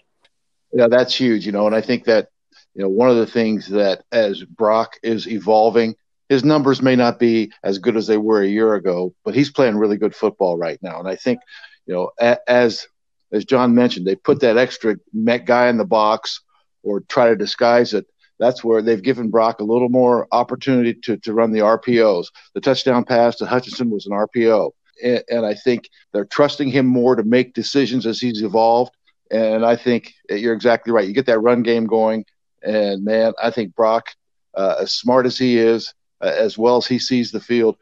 Yeah, 0.73 0.87
that's 0.87 1.15
huge, 1.15 1.45
you 1.45 1.51
know, 1.51 1.65
and 1.65 1.75
I 1.75 1.81
think 1.81 2.03
that 2.05 2.29
you 2.75 2.83
know 2.83 2.89
one 2.89 3.09
of 3.09 3.17
the 3.17 3.25
things 3.25 3.69
that 3.69 4.03
as 4.11 4.43
Brock 4.43 4.97
is 5.01 5.27
evolving 5.27 5.95
his 6.29 6.45
numbers 6.45 6.81
may 6.81 6.95
not 6.95 7.19
be 7.19 7.51
as 7.63 7.79
good 7.79 7.97
as 7.97 8.07
they 8.07 8.17
were 8.17 8.41
a 8.41 8.47
year 8.47 8.75
ago, 8.75 9.13
but 9.25 9.35
he's 9.35 9.51
playing 9.51 9.75
really 9.75 9.97
good 9.97 10.15
football 10.15 10.57
right 10.57 10.81
now. 10.81 10.99
And 10.99 11.07
I 11.07 11.15
think, 11.15 11.39
you 11.87 11.93
know, 11.95 12.11
as 12.47 12.87
as 13.31 13.45
John 13.45 13.75
mentioned, 13.75 14.07
they 14.07 14.15
put 14.15 14.39
that 14.41 14.57
extra 14.57 14.95
Met 15.13 15.45
guy 15.45 15.67
in 15.67 15.77
the 15.77 15.85
box 15.85 16.41
or 16.83 17.01
try 17.01 17.29
to 17.29 17.35
disguise 17.35 17.93
it. 17.93 18.07
that's 18.39 18.63
where 18.63 18.81
they've 18.81 19.03
given 19.03 19.29
Brock 19.29 19.59
a 19.59 19.65
little 19.65 19.89
more 19.89 20.27
opportunity 20.31 20.93
to, 20.93 21.17
to 21.17 21.33
run 21.33 21.51
the 21.51 21.59
RPOs. 21.59 22.27
The 22.53 22.61
touchdown 22.61 23.03
pass 23.03 23.35
to 23.37 23.45
Hutchinson 23.45 23.89
was 23.89 24.05
an 24.05 24.13
RPO. 24.13 24.71
And, 25.03 25.23
and 25.29 25.45
I 25.45 25.55
think 25.55 25.89
they're 26.13 26.25
trusting 26.25 26.69
him 26.69 26.85
more 26.85 27.15
to 27.15 27.23
make 27.23 27.53
decisions 27.53 28.05
as 28.05 28.19
he's 28.19 28.41
evolved. 28.41 28.95
And 29.29 29.65
I 29.65 29.75
think 29.75 30.13
you're 30.29 30.53
exactly 30.53 30.93
right. 30.93 31.07
You 31.07 31.13
get 31.13 31.25
that 31.25 31.39
run 31.39 31.63
game 31.63 31.85
going. 31.85 32.25
And 32.63 33.03
man, 33.03 33.33
I 33.41 33.51
think 33.51 33.75
Brock, 33.75 34.07
uh, 34.55 34.75
as 34.79 34.91
smart 34.91 35.25
as 35.25 35.37
he 35.37 35.57
is, 35.57 35.93
as 36.21 36.57
well 36.57 36.77
as 36.77 36.87
he 36.87 36.99
sees 36.99 37.31
the 37.31 37.39
field, 37.39 37.77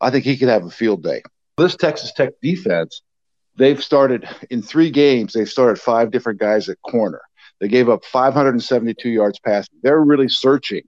I 0.00 0.10
think 0.10 0.24
he 0.24 0.36
could 0.36 0.48
have 0.48 0.64
a 0.64 0.70
field 0.70 1.02
day. 1.02 1.22
This 1.56 1.76
Texas 1.76 2.12
Tech 2.12 2.32
defense, 2.40 3.02
they've 3.56 3.82
started 3.82 4.28
in 4.50 4.62
three 4.62 4.90
games, 4.90 5.32
they've 5.32 5.48
started 5.48 5.80
five 5.80 6.10
different 6.10 6.40
guys 6.40 6.68
at 6.68 6.80
corner. 6.82 7.20
They 7.60 7.68
gave 7.68 7.88
up 7.88 8.04
572 8.04 9.08
yards 9.08 9.38
passing. 9.38 9.76
They're 9.82 10.00
really 10.00 10.28
searching 10.28 10.82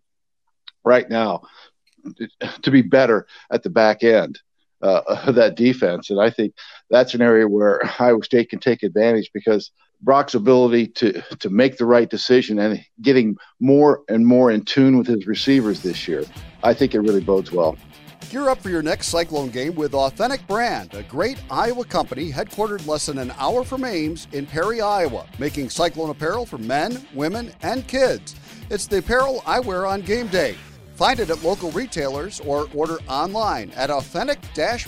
right 0.85 1.09
now 1.09 1.43
to 2.63 2.71
be 2.71 2.83
better 2.83 3.27
at 3.51 3.63
the 3.63 3.71
back 3.71 4.03
end 4.03 4.41
uh, 4.83 5.03
of 5.07 5.37
that 5.37 5.57
defense. 5.57 6.11
And 6.11 6.21
I 6.21 6.31
think 6.31 6.55
that's 6.91 7.15
an 7.15 7.23
area 7.23 7.49
where 7.49 7.81
Iowa 7.99 8.23
State 8.25 8.51
can 8.51 8.59
take 8.59 8.83
advantage 8.83 9.31
because 9.33 9.71
Brock's 10.03 10.35
ability 10.35 10.89
to 10.89 11.23
to 11.39 11.51
make 11.51 11.79
the 11.79 11.87
right 11.87 12.09
decision 12.09 12.59
and 12.59 12.85
getting 13.01 13.37
more 13.61 14.03
and 14.09 14.27
more 14.27 14.51
in 14.51 14.65
tune 14.65 14.99
with 14.99 15.07
his 15.07 15.27
receivers 15.27 15.81
this 15.81 16.07
year, 16.07 16.25
I 16.63 16.75
think 16.75 16.95
it 16.95 17.01
really 17.01 17.21
bodes 17.21 17.53
well. 17.53 17.77
Gear 18.31 18.49
up 18.49 18.61
for 18.61 18.71
your 18.71 18.83
next 18.83 19.09
Cyclone 19.09 19.51
game 19.51 19.75
with 19.75 19.95
Authentic 19.95 20.45
Brand, 20.49 20.95
a 20.95 21.03
great 21.05 21.41
Iowa 21.51 21.85
company 21.85 22.33
headquartered 22.33 22.87
less 22.87 23.07
than 23.07 23.19
an 23.19 23.33
hour 23.39 23.63
from 23.65 23.85
Ames 23.85 24.27
in 24.33 24.45
Perry, 24.45 24.81
Iowa, 24.81 25.27
making 25.39 25.71
Cyclone 25.71 26.11
apparel 26.11 26.45
for 26.45 26.59
men, 26.59 27.07
women, 27.15 27.53
and 27.63 27.87
kids. 27.87 28.35
It's 28.71 28.87
the 28.87 28.99
apparel 28.99 29.43
I 29.47 29.61
wear 29.61 29.87
on 29.87 30.01
game 30.01 30.27
day. 30.29 30.57
Find 30.95 31.21
it 31.21 31.31
at 31.31 31.43
local 31.43 31.71
retailers 31.73 32.41
or 32.41 32.69
order 32.75 32.99
online 33.09 33.71
at 33.73 33.91
authentic 33.91 34.39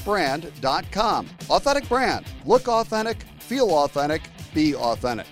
brand.com. 0.04 1.28
Authentic 1.48 1.88
Brand. 1.88 2.26
Look 2.44 2.68
authentic, 2.68 3.22
feel 3.38 3.70
authentic, 3.70 4.22
be 4.56 4.74
authentic. 4.74 5.26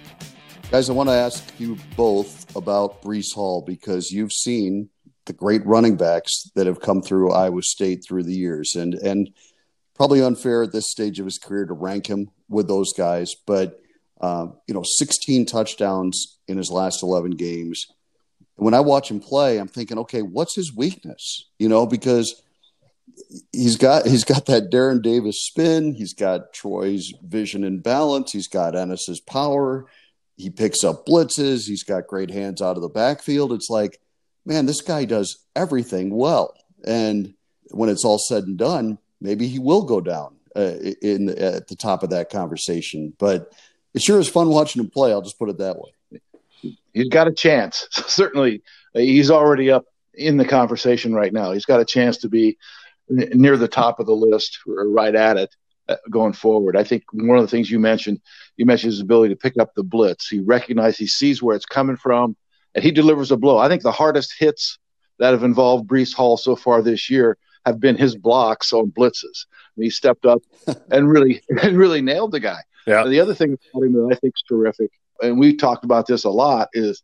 Guys, 0.71 0.91
I 0.91 0.93
want 0.93 1.09
to 1.09 1.15
ask 1.15 1.59
you 1.59 1.79
both 1.97 2.55
about 2.55 3.01
Breece 3.01 3.33
Hall 3.35 3.63
because 3.63 4.11
you've 4.11 4.35
seen 4.35 4.91
the 5.25 5.33
great 5.33 5.65
running 5.65 5.97
backs 5.97 6.51
that 6.55 6.67
have 6.67 6.79
come 6.79 7.01
through 7.01 7.33
Iowa 7.33 7.63
State 7.63 8.05
through 8.07 8.25
the 8.25 8.35
years, 8.35 8.75
and 8.77 8.93
and 8.93 9.31
probably 9.95 10.23
unfair 10.23 10.63
at 10.63 10.73
this 10.73 10.91
stage 10.91 11.21
of 11.21 11.25
his 11.25 11.39
career 11.39 11.65
to 11.65 11.73
rank 11.73 12.07
him 12.07 12.29
with 12.51 12.69
those 12.69 12.93
guys, 12.93 13.35
but 13.47 13.81
um, 14.21 14.59
you 14.69 14.75
know, 14.75 14.83
16 14.85 15.47
touchdowns 15.47 16.39
in 16.47 16.59
his 16.59 16.71
last 16.71 17.03
11 17.03 17.31
games. 17.33 17.87
When 18.57 18.75
I 18.75 18.81
watch 18.81 19.11
him 19.11 19.21
play, 19.21 19.57
I'm 19.57 19.69
thinking, 19.69 19.99
okay, 20.01 20.21
what's 20.21 20.55
his 20.55 20.77
weakness? 20.77 21.49
You 21.59 21.71
know, 21.71 21.87
because 21.87 22.43
he's 23.53 23.77
got 23.77 24.07
he's 24.07 24.25
got 24.25 24.47
that 24.47 24.71
Darren 24.71 25.03
Davis 25.03 25.45
spin, 25.45 25.95
he's 25.95 26.15
got 26.15 26.53
Troy's 26.53 27.13
vision 27.23 27.65
and 27.65 27.83
balance, 27.83 28.33
he's 28.33 28.49
got 28.49 28.75
Ennis's 28.75 29.21
power, 29.21 29.87
he 30.37 30.51
picks 30.51 30.85
up 30.85 31.07
blitzes, 31.07 31.67
he's 31.67 31.85
got 31.85 32.07
great 32.07 32.31
hands 32.31 32.61
out 32.61 32.77
of 32.77 32.83
the 32.83 32.89
backfield. 32.89 33.53
It's 33.53 33.71
like 33.71 34.01
man, 34.45 34.67
this 34.67 34.81
guy 34.81 35.05
does 35.05 35.39
everything 35.57 36.11
well. 36.11 36.55
And 36.87 37.35
when 37.71 37.89
it's 37.89 38.05
all 38.05 38.19
said 38.19 38.45
and 38.45 38.57
done, 38.57 38.99
maybe 39.21 39.49
he 39.49 39.59
will 39.59 39.83
go 39.83 40.01
down 40.01 40.37
uh, 40.55 40.75
in 41.03 41.31
at 41.31 41.69
the 41.69 41.77
top 41.77 42.03
of 42.03 42.11
that 42.11 42.31
conversation. 42.31 43.15
But 43.19 43.53
it 43.95 44.03
sure 44.03 44.21
is 44.21 44.29
fun 44.29 44.49
watching 44.49 44.83
him 44.83 44.91
play. 44.91 45.13
I'll 45.13 45.23
just 45.23 45.39
put 45.39 45.49
it 45.49 45.59
that 45.59 45.77
way. 45.79 46.21
He's 46.93 47.09
got 47.09 47.29
a 47.29 47.33
chance. 47.33 47.89
Certainly, 47.91 48.63
he's 48.93 49.31
already 49.31 49.71
up 49.71 49.87
in 50.13 50.37
the 50.37 50.45
conversation 50.45 51.15
right 51.15 51.33
now. 51.33 51.53
He's 51.53 51.65
got 51.65 51.81
a 51.81 51.85
chance 51.85 52.19
to 52.19 52.29
be 52.29 52.59
near 53.09 53.57
the 53.57 53.69
top 53.69 54.01
of 54.01 54.07
the 54.07 54.15
list 54.15 54.59
or 54.67 54.89
right 54.89 55.15
at 55.15 55.37
it 55.37 55.55
uh, 55.89 55.97
going 56.11 56.33
forward. 56.33 56.77
I 56.77 56.85
think 56.85 57.05
one 57.13 57.39
of 57.39 57.45
the 57.45 57.51
things 57.51 57.71
you 57.71 57.79
mentioned, 57.79 58.21
you 58.57 58.67
mentioned 58.67 58.93
his 58.93 59.01
ability 59.01 59.35
to 59.35 59.39
pick 59.39 59.59
up 59.59 59.75
the 59.75 59.83
blitz. 59.83 60.29
He 60.29 60.41
recognizes, 60.41 60.99
he 60.99 61.07
sees 61.07 61.43
where 61.43 61.57
it's 61.57 61.67
coming 61.67 61.97
from 61.97 62.37
and 62.75 62.83
he 62.83 62.91
delivers 62.91 63.31
a 63.31 63.37
blow. 63.37 63.59
I 63.59 63.69
think 63.69 63.83
the 63.83 63.93
hardest 63.93 64.35
hits 64.39 64.79
that 65.19 65.33
have 65.33 65.45
involved 65.45 65.89
Breece 65.89 66.15
Hall 66.15 66.37
so 66.37 66.57
far 66.57 66.83
this 66.83 67.11
year 67.11 67.39
have 67.67 67.81
been 67.81 67.97
his 67.97 68.17
blocks 68.17 68.73
on 68.73 68.91
blitzes. 68.91 69.47
And 69.77 69.85
he 69.85 69.91
stepped 69.91 70.27
up 70.27 70.43
and 70.91 71.09
really 71.09 71.43
and 71.63 71.77
really 71.77 72.03
nailed 72.03 72.33
the 72.33 72.41
guy. 72.41 72.61
Yeah. 72.87 73.05
the 73.05 73.21
other 73.21 73.35
thing 73.35 73.59
about 73.73 73.85
him 73.85 73.93
that 73.95 74.09
I 74.13 74.15
think 74.17 74.35
is 74.37 74.45
terrific, 74.47 74.91
and 75.23 75.39
we 75.39 75.57
talked 75.57 75.85
about 75.85 76.07
this 76.07 76.25
a 76.25 76.31
lot, 76.31 76.69
is 76.75 77.03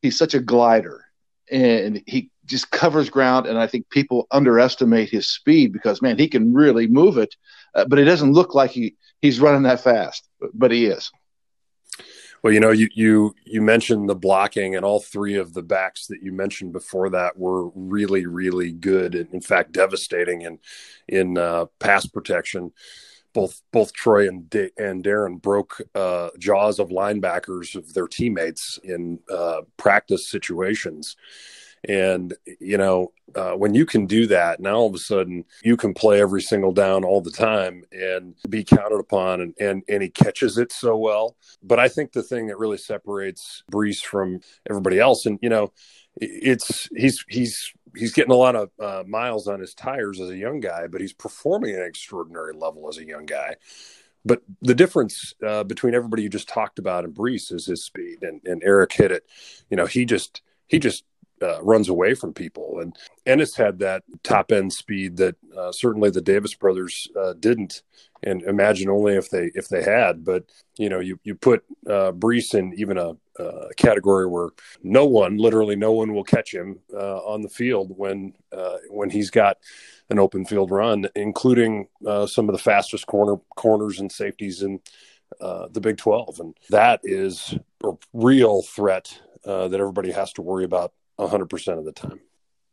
he's 0.00 0.16
such 0.16 0.34
a 0.34 0.40
glider 0.40 1.04
and 1.50 2.02
he 2.06 2.30
just 2.44 2.70
covers 2.70 3.10
ground. 3.10 3.46
And 3.46 3.58
I 3.58 3.66
think 3.66 3.88
people 3.90 4.26
underestimate 4.30 5.10
his 5.10 5.28
speed 5.28 5.72
because 5.72 6.02
man, 6.02 6.18
he 6.18 6.28
can 6.28 6.52
really 6.52 6.86
move 6.86 7.18
it, 7.18 7.34
uh, 7.74 7.84
but 7.84 7.98
it 7.98 8.04
doesn't 8.04 8.32
look 8.32 8.54
like 8.54 8.70
he 8.70 8.96
he's 9.20 9.40
running 9.40 9.62
that 9.62 9.80
fast, 9.80 10.28
but, 10.40 10.50
but 10.54 10.70
he 10.70 10.86
is. 10.86 11.10
Well, 12.42 12.52
you 12.52 12.58
know, 12.58 12.72
you 12.72 12.88
you 12.92 13.34
you 13.44 13.62
mentioned 13.62 14.08
the 14.08 14.16
blocking, 14.16 14.74
and 14.74 14.84
all 14.84 14.98
three 14.98 15.36
of 15.36 15.54
the 15.54 15.62
backs 15.62 16.08
that 16.08 16.22
you 16.22 16.32
mentioned 16.32 16.72
before 16.72 17.08
that 17.10 17.38
were 17.38 17.68
really, 17.68 18.26
really 18.26 18.72
good, 18.72 19.14
and 19.14 19.32
in 19.32 19.40
fact, 19.40 19.70
devastating 19.72 20.42
in 20.42 20.58
in 21.06 21.38
uh, 21.38 21.66
pass 21.78 22.04
protection. 22.06 22.72
Both 23.32 23.62
both 23.72 23.92
Troy 23.92 24.26
and 24.26 24.50
D- 24.50 24.72
and 24.76 25.04
Darren 25.04 25.40
broke 25.40 25.80
uh, 25.94 26.30
jaws 26.38 26.80
of 26.80 26.88
linebackers 26.88 27.76
of 27.76 27.94
their 27.94 28.08
teammates 28.08 28.78
in 28.82 29.20
uh, 29.30 29.62
practice 29.76 30.28
situations. 30.28 31.16
And, 31.88 32.34
you 32.60 32.78
know, 32.78 33.12
uh, 33.34 33.52
when 33.52 33.74
you 33.74 33.86
can 33.86 34.06
do 34.06 34.26
that, 34.28 34.60
now 34.60 34.76
all 34.76 34.88
of 34.88 34.94
a 34.94 34.98
sudden 34.98 35.44
you 35.64 35.76
can 35.76 35.94
play 35.94 36.20
every 36.20 36.42
single 36.42 36.72
down 36.72 37.04
all 37.04 37.20
the 37.20 37.30
time 37.30 37.84
and 37.90 38.34
be 38.48 38.62
counted 38.62 38.98
upon, 38.98 39.40
and, 39.40 39.54
and, 39.58 39.82
and 39.88 40.02
he 40.02 40.08
catches 40.08 40.58
it 40.58 40.72
so 40.72 40.96
well. 40.96 41.36
But 41.62 41.78
I 41.78 41.88
think 41.88 42.12
the 42.12 42.22
thing 42.22 42.46
that 42.46 42.58
really 42.58 42.78
separates 42.78 43.64
Breece 43.70 44.02
from 44.02 44.40
everybody 44.68 45.00
else, 45.00 45.26
and, 45.26 45.38
you 45.42 45.48
know, 45.48 45.72
it's 46.20 46.90
he's 46.94 47.24
he's 47.28 47.72
he's 47.96 48.12
getting 48.12 48.32
a 48.32 48.36
lot 48.36 48.54
of 48.54 48.70
uh, 48.78 49.02
miles 49.06 49.48
on 49.48 49.60
his 49.60 49.72
tires 49.74 50.20
as 50.20 50.28
a 50.28 50.36
young 50.36 50.60
guy, 50.60 50.86
but 50.86 51.00
he's 51.00 51.14
performing 51.14 51.74
at 51.74 51.80
an 51.80 51.86
extraordinary 51.86 52.52
level 52.54 52.86
as 52.88 52.98
a 52.98 53.06
young 53.06 53.24
guy. 53.24 53.56
But 54.24 54.42
the 54.60 54.74
difference 54.74 55.34
uh, 55.44 55.64
between 55.64 55.94
everybody 55.94 56.22
you 56.22 56.28
just 56.28 56.48
talked 56.48 56.78
about 56.78 57.04
and 57.04 57.14
Breece 57.14 57.50
is 57.50 57.66
his 57.66 57.84
speed, 57.84 58.22
and, 58.22 58.40
and 58.44 58.62
Eric 58.62 58.92
hit 58.92 59.10
it. 59.10 59.24
You 59.70 59.76
know, 59.78 59.86
he 59.86 60.04
just 60.04 60.42
he 60.66 60.78
just 60.78 61.04
uh, 61.42 61.62
runs 61.62 61.88
away 61.88 62.14
from 62.14 62.32
people. 62.32 62.78
And 62.80 62.96
Ennis 63.26 63.56
had 63.56 63.78
that 63.80 64.04
top 64.22 64.52
end 64.52 64.72
speed 64.72 65.16
that 65.18 65.36
uh, 65.56 65.72
certainly 65.72 66.10
the 66.10 66.20
Davis 66.20 66.54
brothers 66.54 67.08
uh, 67.20 67.34
didn't. 67.34 67.82
And 68.24 68.42
imagine 68.42 68.88
only 68.88 69.16
if 69.16 69.30
they 69.30 69.50
if 69.56 69.68
they 69.68 69.82
had. 69.82 70.24
But 70.24 70.44
you 70.78 70.88
know, 70.88 71.00
you 71.00 71.18
you 71.24 71.34
put 71.34 71.64
uh, 71.88 72.12
Breece 72.12 72.54
in 72.54 72.72
even 72.74 72.96
a, 72.96 73.16
a, 73.36 73.74
category 73.76 74.28
where 74.28 74.50
no 74.84 75.04
one, 75.06 75.38
literally 75.38 75.74
no 75.74 75.90
one, 75.90 76.14
will 76.14 76.22
catch 76.22 76.54
him 76.54 76.78
uh, 76.94 77.18
on 77.18 77.42
the 77.42 77.48
field 77.48 77.92
when 77.96 78.34
uh, 78.56 78.76
when 78.90 79.10
he's 79.10 79.30
got 79.30 79.56
an 80.08 80.20
open 80.20 80.44
field 80.44 80.70
run, 80.70 81.06
including 81.16 81.88
uh, 82.06 82.24
some 82.28 82.48
of 82.48 82.52
the 82.52 82.62
fastest 82.62 83.08
corner 83.08 83.38
corners 83.56 83.98
and 83.98 84.12
safeties 84.12 84.62
in 84.62 84.78
the 85.40 85.80
Big 85.80 85.96
Twelve, 85.96 86.38
and 86.38 86.56
that 86.70 87.00
is 87.02 87.58
a 87.82 87.90
real 88.12 88.62
threat 88.62 89.20
uh, 89.44 89.68
that 89.68 89.80
everybody 89.80 90.12
has 90.12 90.32
to 90.34 90.42
worry 90.42 90.64
about 90.64 90.92
100% 91.18 91.78
of 91.78 91.84
the 91.84 91.92
time. 91.92 92.20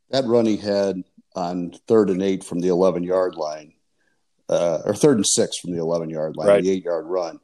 That 0.09 0.25
run 0.25 0.45
he 0.45 0.57
had 0.57 1.03
on 1.35 1.73
third 1.87 2.09
and 2.09 2.21
eight 2.21 2.43
from 2.43 2.59
the 2.59 2.69
11 2.69 3.03
yard 3.03 3.35
line, 3.35 3.73
uh, 4.49 4.79
or 4.85 4.95
third 4.95 5.17
and 5.17 5.27
six 5.27 5.57
from 5.59 5.71
the 5.71 5.79
11 5.79 6.09
yard 6.09 6.35
line, 6.35 6.47
right. 6.47 6.63
the 6.63 6.71
eight 6.71 6.83
yard 6.83 7.05
run, 7.05 7.39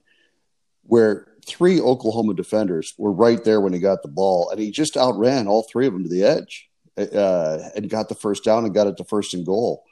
where 0.84 1.27
three 1.45 1.79
Oklahoma 1.79 2.34
defenders 2.34 2.93
were 2.97 3.12
right 3.12 3.43
there 3.43 3.62
when 3.62 3.73
he 3.73 3.79
got 3.79 4.01
the 4.01 4.08
ball, 4.08 4.49
and 4.49 4.60
he 4.60 4.71
just 4.71 4.97
outran 4.97 5.47
all 5.47 5.67
three 5.71 5.88
of 5.88 5.93
them 5.93 6.03
to 6.03 6.10
the 6.10 6.23
edge 6.23 6.69
uh, 6.97 7.60
and 7.75 7.89
got 7.89 8.10
the 8.10 8.15
first 8.15 8.43
down 8.43 8.65
and 8.65 8.73
got 8.73 8.88
it 8.88 8.97
to 8.97 9.03
first 9.03 9.34
and 9.34 9.45
goal. 9.45 9.84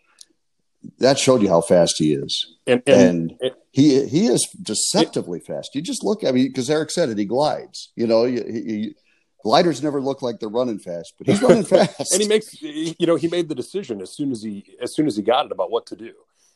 That 0.99 1.17
showed 1.17 1.41
you 1.41 1.49
how 1.49 1.61
fast 1.61 1.95
he 1.97 2.13
is, 2.13 2.57
and, 2.67 2.83
and, 2.87 3.37
and 3.41 3.51
he 3.71 4.05
he 4.05 4.25
is 4.27 4.45
deceptively 4.61 5.39
it, 5.39 5.45
fast. 5.45 5.75
You 5.75 5.81
just 5.81 6.03
look 6.03 6.25
at 6.25 6.33
me 6.33 6.47
because 6.47 6.69
Eric 6.69 6.91
said 6.91 7.07
it. 7.07 7.17
He 7.17 7.23
glides. 7.23 7.93
You 7.95 8.05
know, 8.05 8.25
he, 8.25 8.35
he, 8.35 8.95
gliders 9.43 9.83
never 9.83 10.01
look 10.01 10.21
like 10.21 10.39
they're 10.39 10.49
running 10.49 10.79
fast, 10.79 11.13
but 11.17 11.27
he's 11.27 11.41
running 11.41 11.63
fast. 11.75 12.13
and 12.13 12.21
he 12.21 12.27
makes, 12.27 12.61
you 12.61 13.05
know, 13.05 13.15
he 13.15 13.27
made 13.27 13.49
the 13.49 13.55
decision 13.55 14.01
as 14.01 14.11
soon 14.11 14.31
as 14.31 14.41
he 14.41 14.75
as 14.81 14.95
soon 14.95 15.05
as 15.05 15.15
he 15.15 15.21
got 15.21 15.45
it 15.45 15.51
about 15.51 15.69
what 15.69 15.85
to 15.87 15.95
do, 15.95 16.13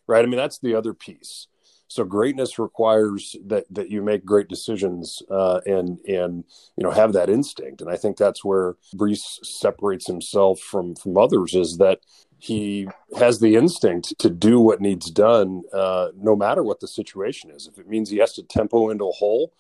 right? 0.08 0.24
I 0.24 0.28
mean, 0.28 0.38
that's 0.38 0.60
the 0.60 0.74
other 0.74 0.94
piece. 0.94 1.48
So 1.90 2.04
greatness 2.04 2.60
requires 2.60 3.36
that 3.46 3.66
that 3.70 3.90
you 3.90 4.02
make 4.02 4.26
great 4.26 4.50
decisions 4.50 5.22
uh, 5.30 5.62
and 5.66 6.00
and 6.08 6.44
you 6.76 6.84
know 6.84 6.92
have 6.92 7.14
that 7.14 7.30
instinct. 7.30 7.82
And 7.82 7.90
I 7.90 7.96
think 7.96 8.18
that's 8.18 8.44
where 8.44 8.76
Breece 8.96 9.46
separates 9.46 10.08
himself 10.08 10.60
from 10.60 10.96
from 10.96 11.18
others 11.18 11.54
is 11.54 11.78
that 11.78 12.00
he 12.40 12.88
has 13.18 13.40
the 13.40 13.56
instinct 13.56 14.14
to 14.20 14.30
do 14.30 14.60
what 14.60 14.80
needs 14.82 15.10
done, 15.10 15.64
uh, 15.74 16.10
no 16.16 16.36
matter 16.36 16.62
what 16.64 16.80
the 16.80 16.88
situation 16.88 17.50
is. 17.50 17.68
If 17.68 17.80
it 17.80 17.88
means 17.88 18.10
he 18.10 18.18
has 18.18 18.34
to 18.34 18.44
tempo 18.44 18.90
into 18.90 19.06
a 19.06 19.12
hole, 19.12 19.54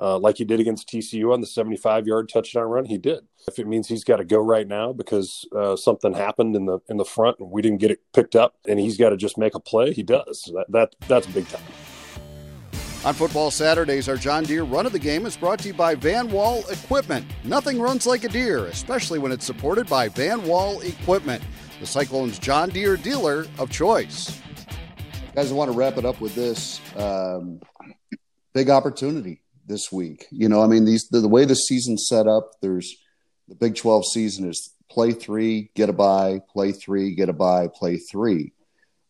uh, 0.00 0.18
like 0.18 0.38
he 0.38 0.44
did 0.44 0.60
against 0.60 0.88
TCU 0.88 1.32
on 1.32 1.40
the 1.40 1.46
75 1.46 2.06
yard 2.06 2.28
touchdown 2.28 2.64
run, 2.64 2.84
he 2.84 2.98
did. 2.98 3.20
If 3.46 3.58
it 3.58 3.66
means 3.66 3.88
he's 3.88 4.04
got 4.04 4.16
to 4.16 4.24
go 4.24 4.38
right 4.38 4.66
now 4.66 4.92
because 4.92 5.46
uh, 5.54 5.76
something 5.76 6.14
happened 6.14 6.56
in 6.56 6.66
the 6.66 6.80
in 6.88 6.96
the 6.96 7.04
front 7.04 7.38
and 7.38 7.50
we 7.50 7.62
didn't 7.62 7.80
get 7.80 7.90
it 7.90 8.00
picked 8.12 8.34
up, 8.34 8.56
and 8.66 8.80
he's 8.80 8.96
got 8.96 9.10
to 9.10 9.16
just 9.16 9.38
make 9.38 9.54
a 9.54 9.60
play, 9.60 9.92
he 9.92 10.02
does. 10.02 10.50
That, 10.54 10.66
that 10.70 10.94
that's 11.08 11.26
big 11.26 11.48
time. 11.48 11.62
On 13.04 13.12
Football 13.12 13.50
Saturdays, 13.50 14.08
our 14.08 14.16
John 14.16 14.44
Deere 14.44 14.62
Run 14.62 14.86
of 14.86 14.92
the 14.92 14.98
Game 14.98 15.26
is 15.26 15.36
brought 15.36 15.58
to 15.58 15.68
you 15.68 15.74
by 15.74 15.94
Van 15.94 16.30
Wall 16.30 16.64
Equipment. 16.70 17.26
Nothing 17.44 17.78
runs 17.78 18.06
like 18.06 18.24
a 18.24 18.30
deer, 18.30 18.64
especially 18.66 19.18
when 19.18 19.30
it's 19.30 19.44
supported 19.44 19.86
by 19.88 20.08
Van 20.08 20.42
Wall 20.46 20.80
Equipment, 20.80 21.42
the 21.80 21.86
Cyclones 21.86 22.38
John 22.38 22.70
Deere 22.70 22.96
dealer 22.96 23.46
of 23.58 23.70
choice. 23.70 24.40
Guys, 25.34 25.52
I 25.52 25.54
want 25.54 25.70
to 25.70 25.76
wrap 25.76 25.98
it 25.98 26.06
up 26.06 26.18
with 26.20 26.34
this 26.34 26.80
um, 26.96 27.60
big 28.54 28.70
opportunity 28.70 29.42
this 29.66 29.90
week. 29.90 30.26
You 30.30 30.48
know, 30.48 30.62
I 30.62 30.66
mean, 30.66 30.84
these 30.84 31.08
the, 31.08 31.20
the 31.20 31.28
way 31.28 31.44
the 31.44 31.54
season's 31.54 32.06
set 32.08 32.26
up. 32.26 32.52
There's 32.60 32.96
the 33.48 33.54
Big 33.54 33.76
Twelve 33.76 34.04
season 34.06 34.48
is 34.48 34.74
play 34.90 35.12
three, 35.12 35.70
get 35.74 35.88
a 35.88 35.92
bye, 35.92 36.40
play 36.52 36.72
three, 36.72 37.14
get 37.14 37.28
a 37.28 37.32
bye, 37.32 37.68
play 37.72 37.96
three, 37.96 38.52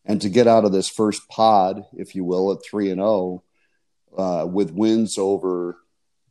and 0.05 0.21
to 0.21 0.29
get 0.29 0.47
out 0.47 0.65
of 0.65 0.71
this 0.71 0.89
first 0.89 1.27
pod, 1.29 1.85
if 1.93 2.15
you 2.15 2.23
will, 2.23 2.51
at 2.51 2.59
three 2.63 2.89
and 2.89 2.99
zero, 2.99 3.07
oh, 3.07 3.43
uh, 4.17 4.45
with 4.45 4.71
wins 4.71 5.17
over 5.17 5.77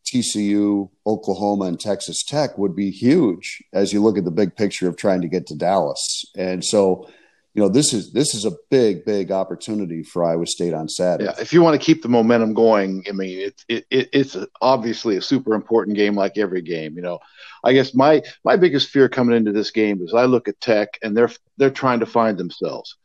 TCU, 0.05 0.91
Oklahoma, 1.07 1.67
and 1.67 1.81
Texas 1.81 2.23
Tech 2.23 2.59
would 2.59 2.77
be 2.77 2.91
huge 2.91 3.63
as 3.73 3.93
you 3.93 4.03
look 4.03 4.19
at 4.19 4.25
the 4.25 4.31
big 4.31 4.55
picture 4.57 4.89
of 4.89 4.97
trying 4.97 5.23
to 5.23 5.29
get 5.29 5.47
to 5.47 5.57
Dallas. 5.57 6.25
And 6.37 6.65
so 6.65 7.09
you 7.55 7.63
know 7.63 7.69
this 7.69 7.93
is 7.93 8.13
this 8.13 8.35
is 8.35 8.45
a 8.45 8.53
big 8.69 9.05
big 9.05 9.31
opportunity 9.31 10.03
for 10.03 10.25
Iowa 10.25 10.47
State 10.47 10.75
on 10.75 10.89
Saturday. 10.89 11.25
Yeah, 11.25 11.41
if 11.41 11.53
you 11.53 11.63
want 11.63 11.81
to 11.81 11.85
keep 11.85 12.03
the 12.03 12.09
momentum 12.09 12.53
going, 12.53 13.05
I 13.09 13.13
mean 13.13 13.39
it's 13.39 13.65
it, 13.69 13.87
it, 13.91 14.09
it's 14.13 14.37
obviously 14.61 15.17
a 15.17 15.23
super 15.23 15.55
important 15.55 15.97
game 15.97 16.17
like 16.17 16.37
every 16.37 16.63
game. 16.63 16.97
You 16.97 17.03
know, 17.03 17.21
I 17.63 17.73
guess 17.73 17.95
my 17.95 18.23
my 18.45 18.57
biggest 18.57 18.91
fear 18.91 19.09
coming 19.09 19.37
into 19.37 19.53
this 19.53 19.71
game 19.71 20.03
is 20.03 20.13
I 20.13 20.25
look 20.25 20.49
at 20.49 20.61
Tech 20.61 20.99
and 21.01 21.17
they're 21.17 21.31
they're 21.57 21.71
trying 21.71 22.01
to 22.01 22.07
find 22.07 22.37
themselves, 22.37 22.97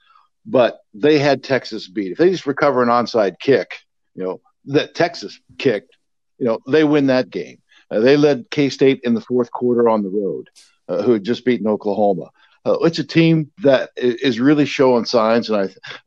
but 0.48 0.80
they 0.96 1.20
had 1.20 1.44
Texas 1.44 1.88
beat. 1.88 2.14
If 2.14 2.18
they 2.18 2.32
just 2.32 2.48
recover 2.48 2.82
an 2.82 2.90
onside 2.90 3.40
kick, 3.40 3.78
you 4.16 4.24
know 4.24 4.42
that 4.66 4.96
Texas 4.96 5.40
kicked, 5.60 5.96
you 6.40 6.48
know 6.48 6.58
they 6.68 6.84
win 6.84 7.06
that 7.08 7.30
game. 7.30 7.62
Uh, 7.92 8.00
they 8.00 8.18
led 8.18 8.50
K 8.50 8.70
State 8.70 9.02
in 9.04 9.14
the 9.14 9.22
fourth 9.22 9.52
quarter 9.52 9.88
on 9.88 10.02
the 10.02 10.10
road, 10.10 10.50
uh, 10.88 11.04
who 11.04 11.14
had 11.14 11.24
just 11.24 11.46
beaten 11.46 11.68
Oklahoma 11.68 12.32
uh, 12.70 12.78
it's 12.82 13.00
a 13.00 13.04
team 13.04 13.52
that 13.60 13.90
is 13.98 14.40
really 14.40 14.66
showing 14.66 15.06
signs, 15.06 15.50
and 15.50 15.60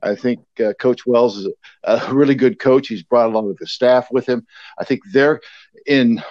I 0.02 0.10
I 0.10 0.14
think 0.14 0.40
uh, 0.64 0.72
Coach 0.74 1.06
Wells 1.06 1.36
is 1.36 1.46
a, 1.84 1.92
a, 1.92 2.14
really 2.14 2.34
good 2.34 2.58
coach. 2.58 2.88
He's 2.88 3.02
brought 3.02 3.26
along 3.26 3.48
with 3.48 3.58
his 3.58 3.72
staff 3.72 4.10
with 4.10 4.26
him. 4.26 4.46
I 4.78 4.84
think 4.84 5.00
they're 5.12 5.40
in 5.86 6.22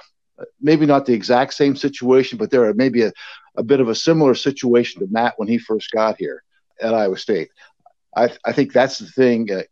maybe 0.61 0.85
not 0.85 1.05
the 1.05 1.13
exact 1.13 1.53
same 1.53 1.75
situation, 1.75 2.37
but 2.37 2.49
they're 2.49 2.73
maybe 2.73 3.03
a, 3.03 3.11
a 3.57 3.63
bit 3.63 3.79
of 3.79 3.89
a 3.89 3.95
similar 3.95 4.35
situation 4.35 5.01
to 5.01 5.07
Matt 5.11 5.33
when 5.37 5.47
he 5.47 5.57
first 5.57 5.91
got 5.91 6.17
here 6.17 6.43
at 6.79 6.93
Iowa 6.93 7.17
State. 7.17 7.49
I 8.15 8.29
I 8.45 8.53
think 8.53 8.71
that's 8.71 8.99
the 8.99 9.07
thing. 9.07 9.51
Uh, 9.51 9.63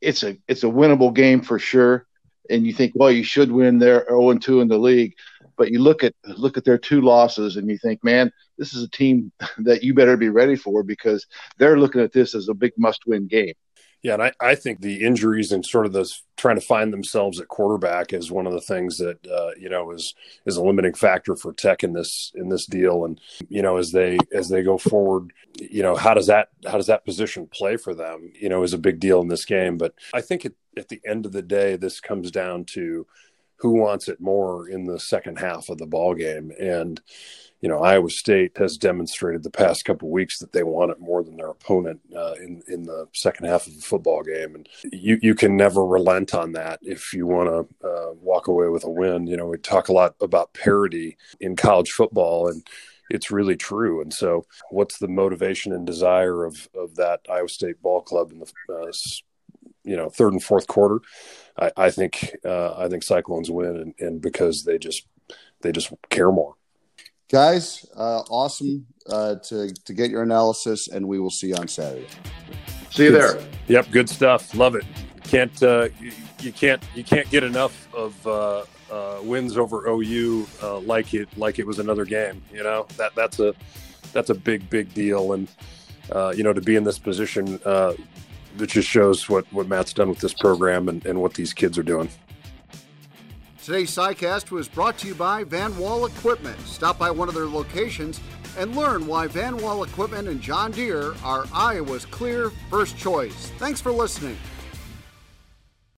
it's 0.00 0.22
a 0.22 0.36
it's 0.48 0.64
a 0.64 0.74
winnable 0.80 1.14
game 1.14 1.40
for 1.40 1.58
sure, 1.58 2.06
and 2.50 2.66
you 2.66 2.74
think, 2.74 2.92
well, 2.94 3.10
you 3.10 3.24
should 3.24 3.50
win. 3.50 3.78
They're 3.78 4.04
0 4.08 4.34
2 4.34 4.60
in 4.60 4.68
the 4.68 4.78
league, 4.78 5.14
but 5.56 5.70
you 5.70 5.80
look 5.80 6.04
at 6.04 6.14
look 6.24 6.58
at 6.58 6.64
their 6.64 6.78
two 6.78 7.00
losses, 7.00 7.56
and 7.56 7.70
you 7.70 7.78
think, 7.78 8.04
man 8.04 8.30
this 8.58 8.74
is 8.74 8.82
a 8.82 8.90
team 8.90 9.32
that 9.58 9.82
you 9.82 9.94
better 9.94 10.16
be 10.16 10.28
ready 10.28 10.56
for 10.56 10.82
because 10.82 11.26
they're 11.56 11.78
looking 11.78 12.00
at 12.00 12.12
this 12.12 12.34
as 12.34 12.48
a 12.48 12.54
big 12.54 12.72
must 12.76 13.06
win 13.06 13.26
game. 13.26 13.54
Yeah, 14.02 14.14
and 14.14 14.22
I, 14.22 14.32
I 14.40 14.54
think 14.54 14.80
the 14.80 15.04
injuries 15.04 15.50
and 15.50 15.66
sort 15.66 15.84
of 15.84 15.92
those 15.92 16.22
trying 16.36 16.54
to 16.54 16.64
find 16.64 16.92
themselves 16.92 17.40
at 17.40 17.48
quarterback 17.48 18.12
is 18.12 18.30
one 18.30 18.46
of 18.46 18.52
the 18.52 18.60
things 18.60 18.96
that 18.98 19.26
uh, 19.26 19.50
you 19.58 19.68
know 19.68 19.90
is 19.90 20.14
is 20.46 20.56
a 20.56 20.62
limiting 20.62 20.94
factor 20.94 21.34
for 21.34 21.52
Tech 21.52 21.82
in 21.82 21.94
this 21.94 22.30
in 22.36 22.48
this 22.48 22.66
deal. 22.66 23.04
And 23.04 23.20
you 23.48 23.60
know, 23.60 23.76
as 23.76 23.90
they 23.90 24.18
as 24.32 24.48
they 24.48 24.62
go 24.62 24.78
forward, 24.78 25.32
you 25.60 25.82
know, 25.82 25.96
how 25.96 26.14
does 26.14 26.28
that 26.28 26.50
how 26.64 26.76
does 26.76 26.86
that 26.86 27.04
position 27.04 27.48
play 27.48 27.76
for 27.76 27.92
them? 27.92 28.30
You 28.40 28.48
know, 28.48 28.62
is 28.62 28.72
a 28.72 28.78
big 28.78 29.00
deal 29.00 29.20
in 29.20 29.26
this 29.26 29.44
game. 29.44 29.76
But 29.76 29.94
I 30.14 30.20
think 30.20 30.44
it, 30.44 30.54
at 30.76 30.88
the 30.88 31.00
end 31.04 31.26
of 31.26 31.32
the 31.32 31.42
day, 31.42 31.74
this 31.74 32.00
comes 32.00 32.30
down 32.30 32.66
to 32.66 33.04
who 33.56 33.72
wants 33.72 34.06
it 34.06 34.20
more 34.20 34.68
in 34.68 34.84
the 34.84 35.00
second 35.00 35.40
half 35.40 35.68
of 35.68 35.78
the 35.78 35.86
ball 35.86 36.14
game 36.14 36.52
and 36.60 37.00
you 37.60 37.68
know, 37.68 37.80
Iowa 37.80 38.08
State 38.08 38.56
has 38.58 38.76
demonstrated 38.76 39.42
the 39.42 39.50
past 39.50 39.84
couple 39.84 40.10
weeks 40.10 40.38
that 40.38 40.52
they 40.52 40.62
want 40.62 40.92
it 40.92 41.00
more 41.00 41.24
than 41.24 41.36
their 41.36 41.48
opponent 41.48 42.00
uh, 42.14 42.34
in 42.34 42.62
in 42.68 42.84
the 42.84 43.08
second 43.12 43.46
half 43.46 43.66
of 43.66 43.74
the 43.74 43.82
football 43.82 44.22
game, 44.22 44.54
and 44.54 44.68
you 44.92 45.18
you 45.22 45.34
can 45.34 45.56
never 45.56 45.84
relent 45.84 46.34
on 46.34 46.52
that 46.52 46.78
if 46.82 47.12
you 47.12 47.26
want 47.26 47.48
to 47.48 47.88
uh, 47.88 48.12
walk 48.20 48.46
away 48.46 48.68
with 48.68 48.84
a 48.84 48.90
win. 48.90 49.26
You 49.26 49.36
know, 49.36 49.46
we 49.46 49.58
talk 49.58 49.88
a 49.88 49.92
lot 49.92 50.14
about 50.20 50.54
parity 50.54 51.16
in 51.40 51.56
college 51.56 51.90
football, 51.90 52.48
and 52.48 52.64
it's 53.10 53.32
really 53.32 53.56
true. 53.56 54.00
And 54.00 54.14
so, 54.14 54.46
what's 54.70 54.98
the 54.98 55.08
motivation 55.08 55.72
and 55.72 55.84
desire 55.84 56.44
of 56.44 56.68
of 56.74 56.94
that 56.94 57.22
Iowa 57.28 57.48
State 57.48 57.82
ball 57.82 58.02
club 58.02 58.30
in 58.30 58.38
the 58.38 58.52
uh, 58.72 58.92
you 59.82 59.96
know 59.96 60.10
third 60.10 60.32
and 60.32 60.42
fourth 60.42 60.68
quarter? 60.68 61.00
I, 61.58 61.72
I 61.76 61.90
think 61.90 62.36
uh, 62.44 62.74
I 62.76 62.88
think 62.88 63.02
Cyclones 63.02 63.50
win, 63.50 63.76
and, 63.76 63.94
and 63.98 64.20
because 64.20 64.62
they 64.62 64.78
just 64.78 65.08
they 65.62 65.72
just 65.72 65.92
care 66.08 66.30
more 66.30 66.54
guys 67.28 67.84
uh, 67.96 68.22
awesome 68.30 68.86
uh, 69.10 69.34
to, 69.36 69.72
to 69.84 69.92
get 69.92 70.10
your 70.10 70.22
analysis 70.22 70.88
and 70.88 71.06
we 71.06 71.20
will 71.20 71.30
see 71.30 71.48
you 71.48 71.54
on 71.56 71.68
saturday. 71.68 72.06
See 72.90 73.04
you 73.04 73.12
there. 73.12 73.38
Yep 73.68 73.90
good 73.90 74.08
stuff. 74.08 74.54
Love 74.54 74.74
it. 74.74 74.84
Can't 75.24 75.62
uh, 75.62 75.88
you, 76.00 76.12
you, 76.40 76.52
can't 76.52 76.82
you 76.94 77.04
can't 77.04 77.28
get 77.30 77.44
enough 77.44 77.92
of 77.94 78.26
uh, 78.26 78.64
uh, 78.90 79.18
wins 79.22 79.58
over 79.58 79.88
ou 79.88 80.46
uh, 80.62 80.78
like 80.80 81.12
it 81.12 81.28
like 81.36 81.58
it 81.58 81.66
was 81.66 81.78
another 81.78 82.04
game 82.04 82.42
you 82.52 82.62
know? 82.62 82.86
That 82.96 83.14
that's 83.14 83.40
a 83.40 83.54
that's 84.12 84.30
a 84.30 84.34
big 84.34 84.70
big 84.70 84.92
deal. 84.94 85.32
And 85.34 85.48
you 86.36 86.42
know 86.42 86.54
to 86.54 86.62
be 86.62 86.76
in 86.76 86.84
this 86.84 86.98
position 86.98 87.58
that 87.64 87.96
just 88.66 88.88
shows 88.88 89.28
what 89.28 89.44
what 89.52 89.68
matt's 89.68 89.92
done 89.92 90.08
with 90.08 90.20
this 90.20 90.32
program 90.32 90.88
and, 90.88 91.04
and 91.04 91.20
what 91.20 91.34
these 91.34 91.52
kids 91.52 91.76
are 91.76 91.82
doing 91.82 92.08
Today's 93.68 93.94
SciCast 93.94 94.50
was 94.50 94.66
brought 94.66 94.96
to 94.96 95.08
you 95.08 95.14
by 95.14 95.44
Van 95.44 95.76
Wall 95.76 96.06
Equipment. 96.06 96.58
Stop 96.60 96.98
by 96.98 97.10
one 97.10 97.28
of 97.28 97.34
their 97.34 97.44
locations 97.44 98.18
and 98.56 98.74
learn 98.74 99.06
why 99.06 99.26
Van 99.26 99.58
Wall 99.58 99.84
Equipment 99.84 100.26
and 100.26 100.40
John 100.40 100.70
Deere 100.70 101.14
are 101.22 101.44
Iowa's 101.52 102.06
clear 102.06 102.48
first 102.70 102.96
choice. 102.96 103.52
Thanks 103.58 103.78
for 103.78 103.92
listening. 103.92 104.38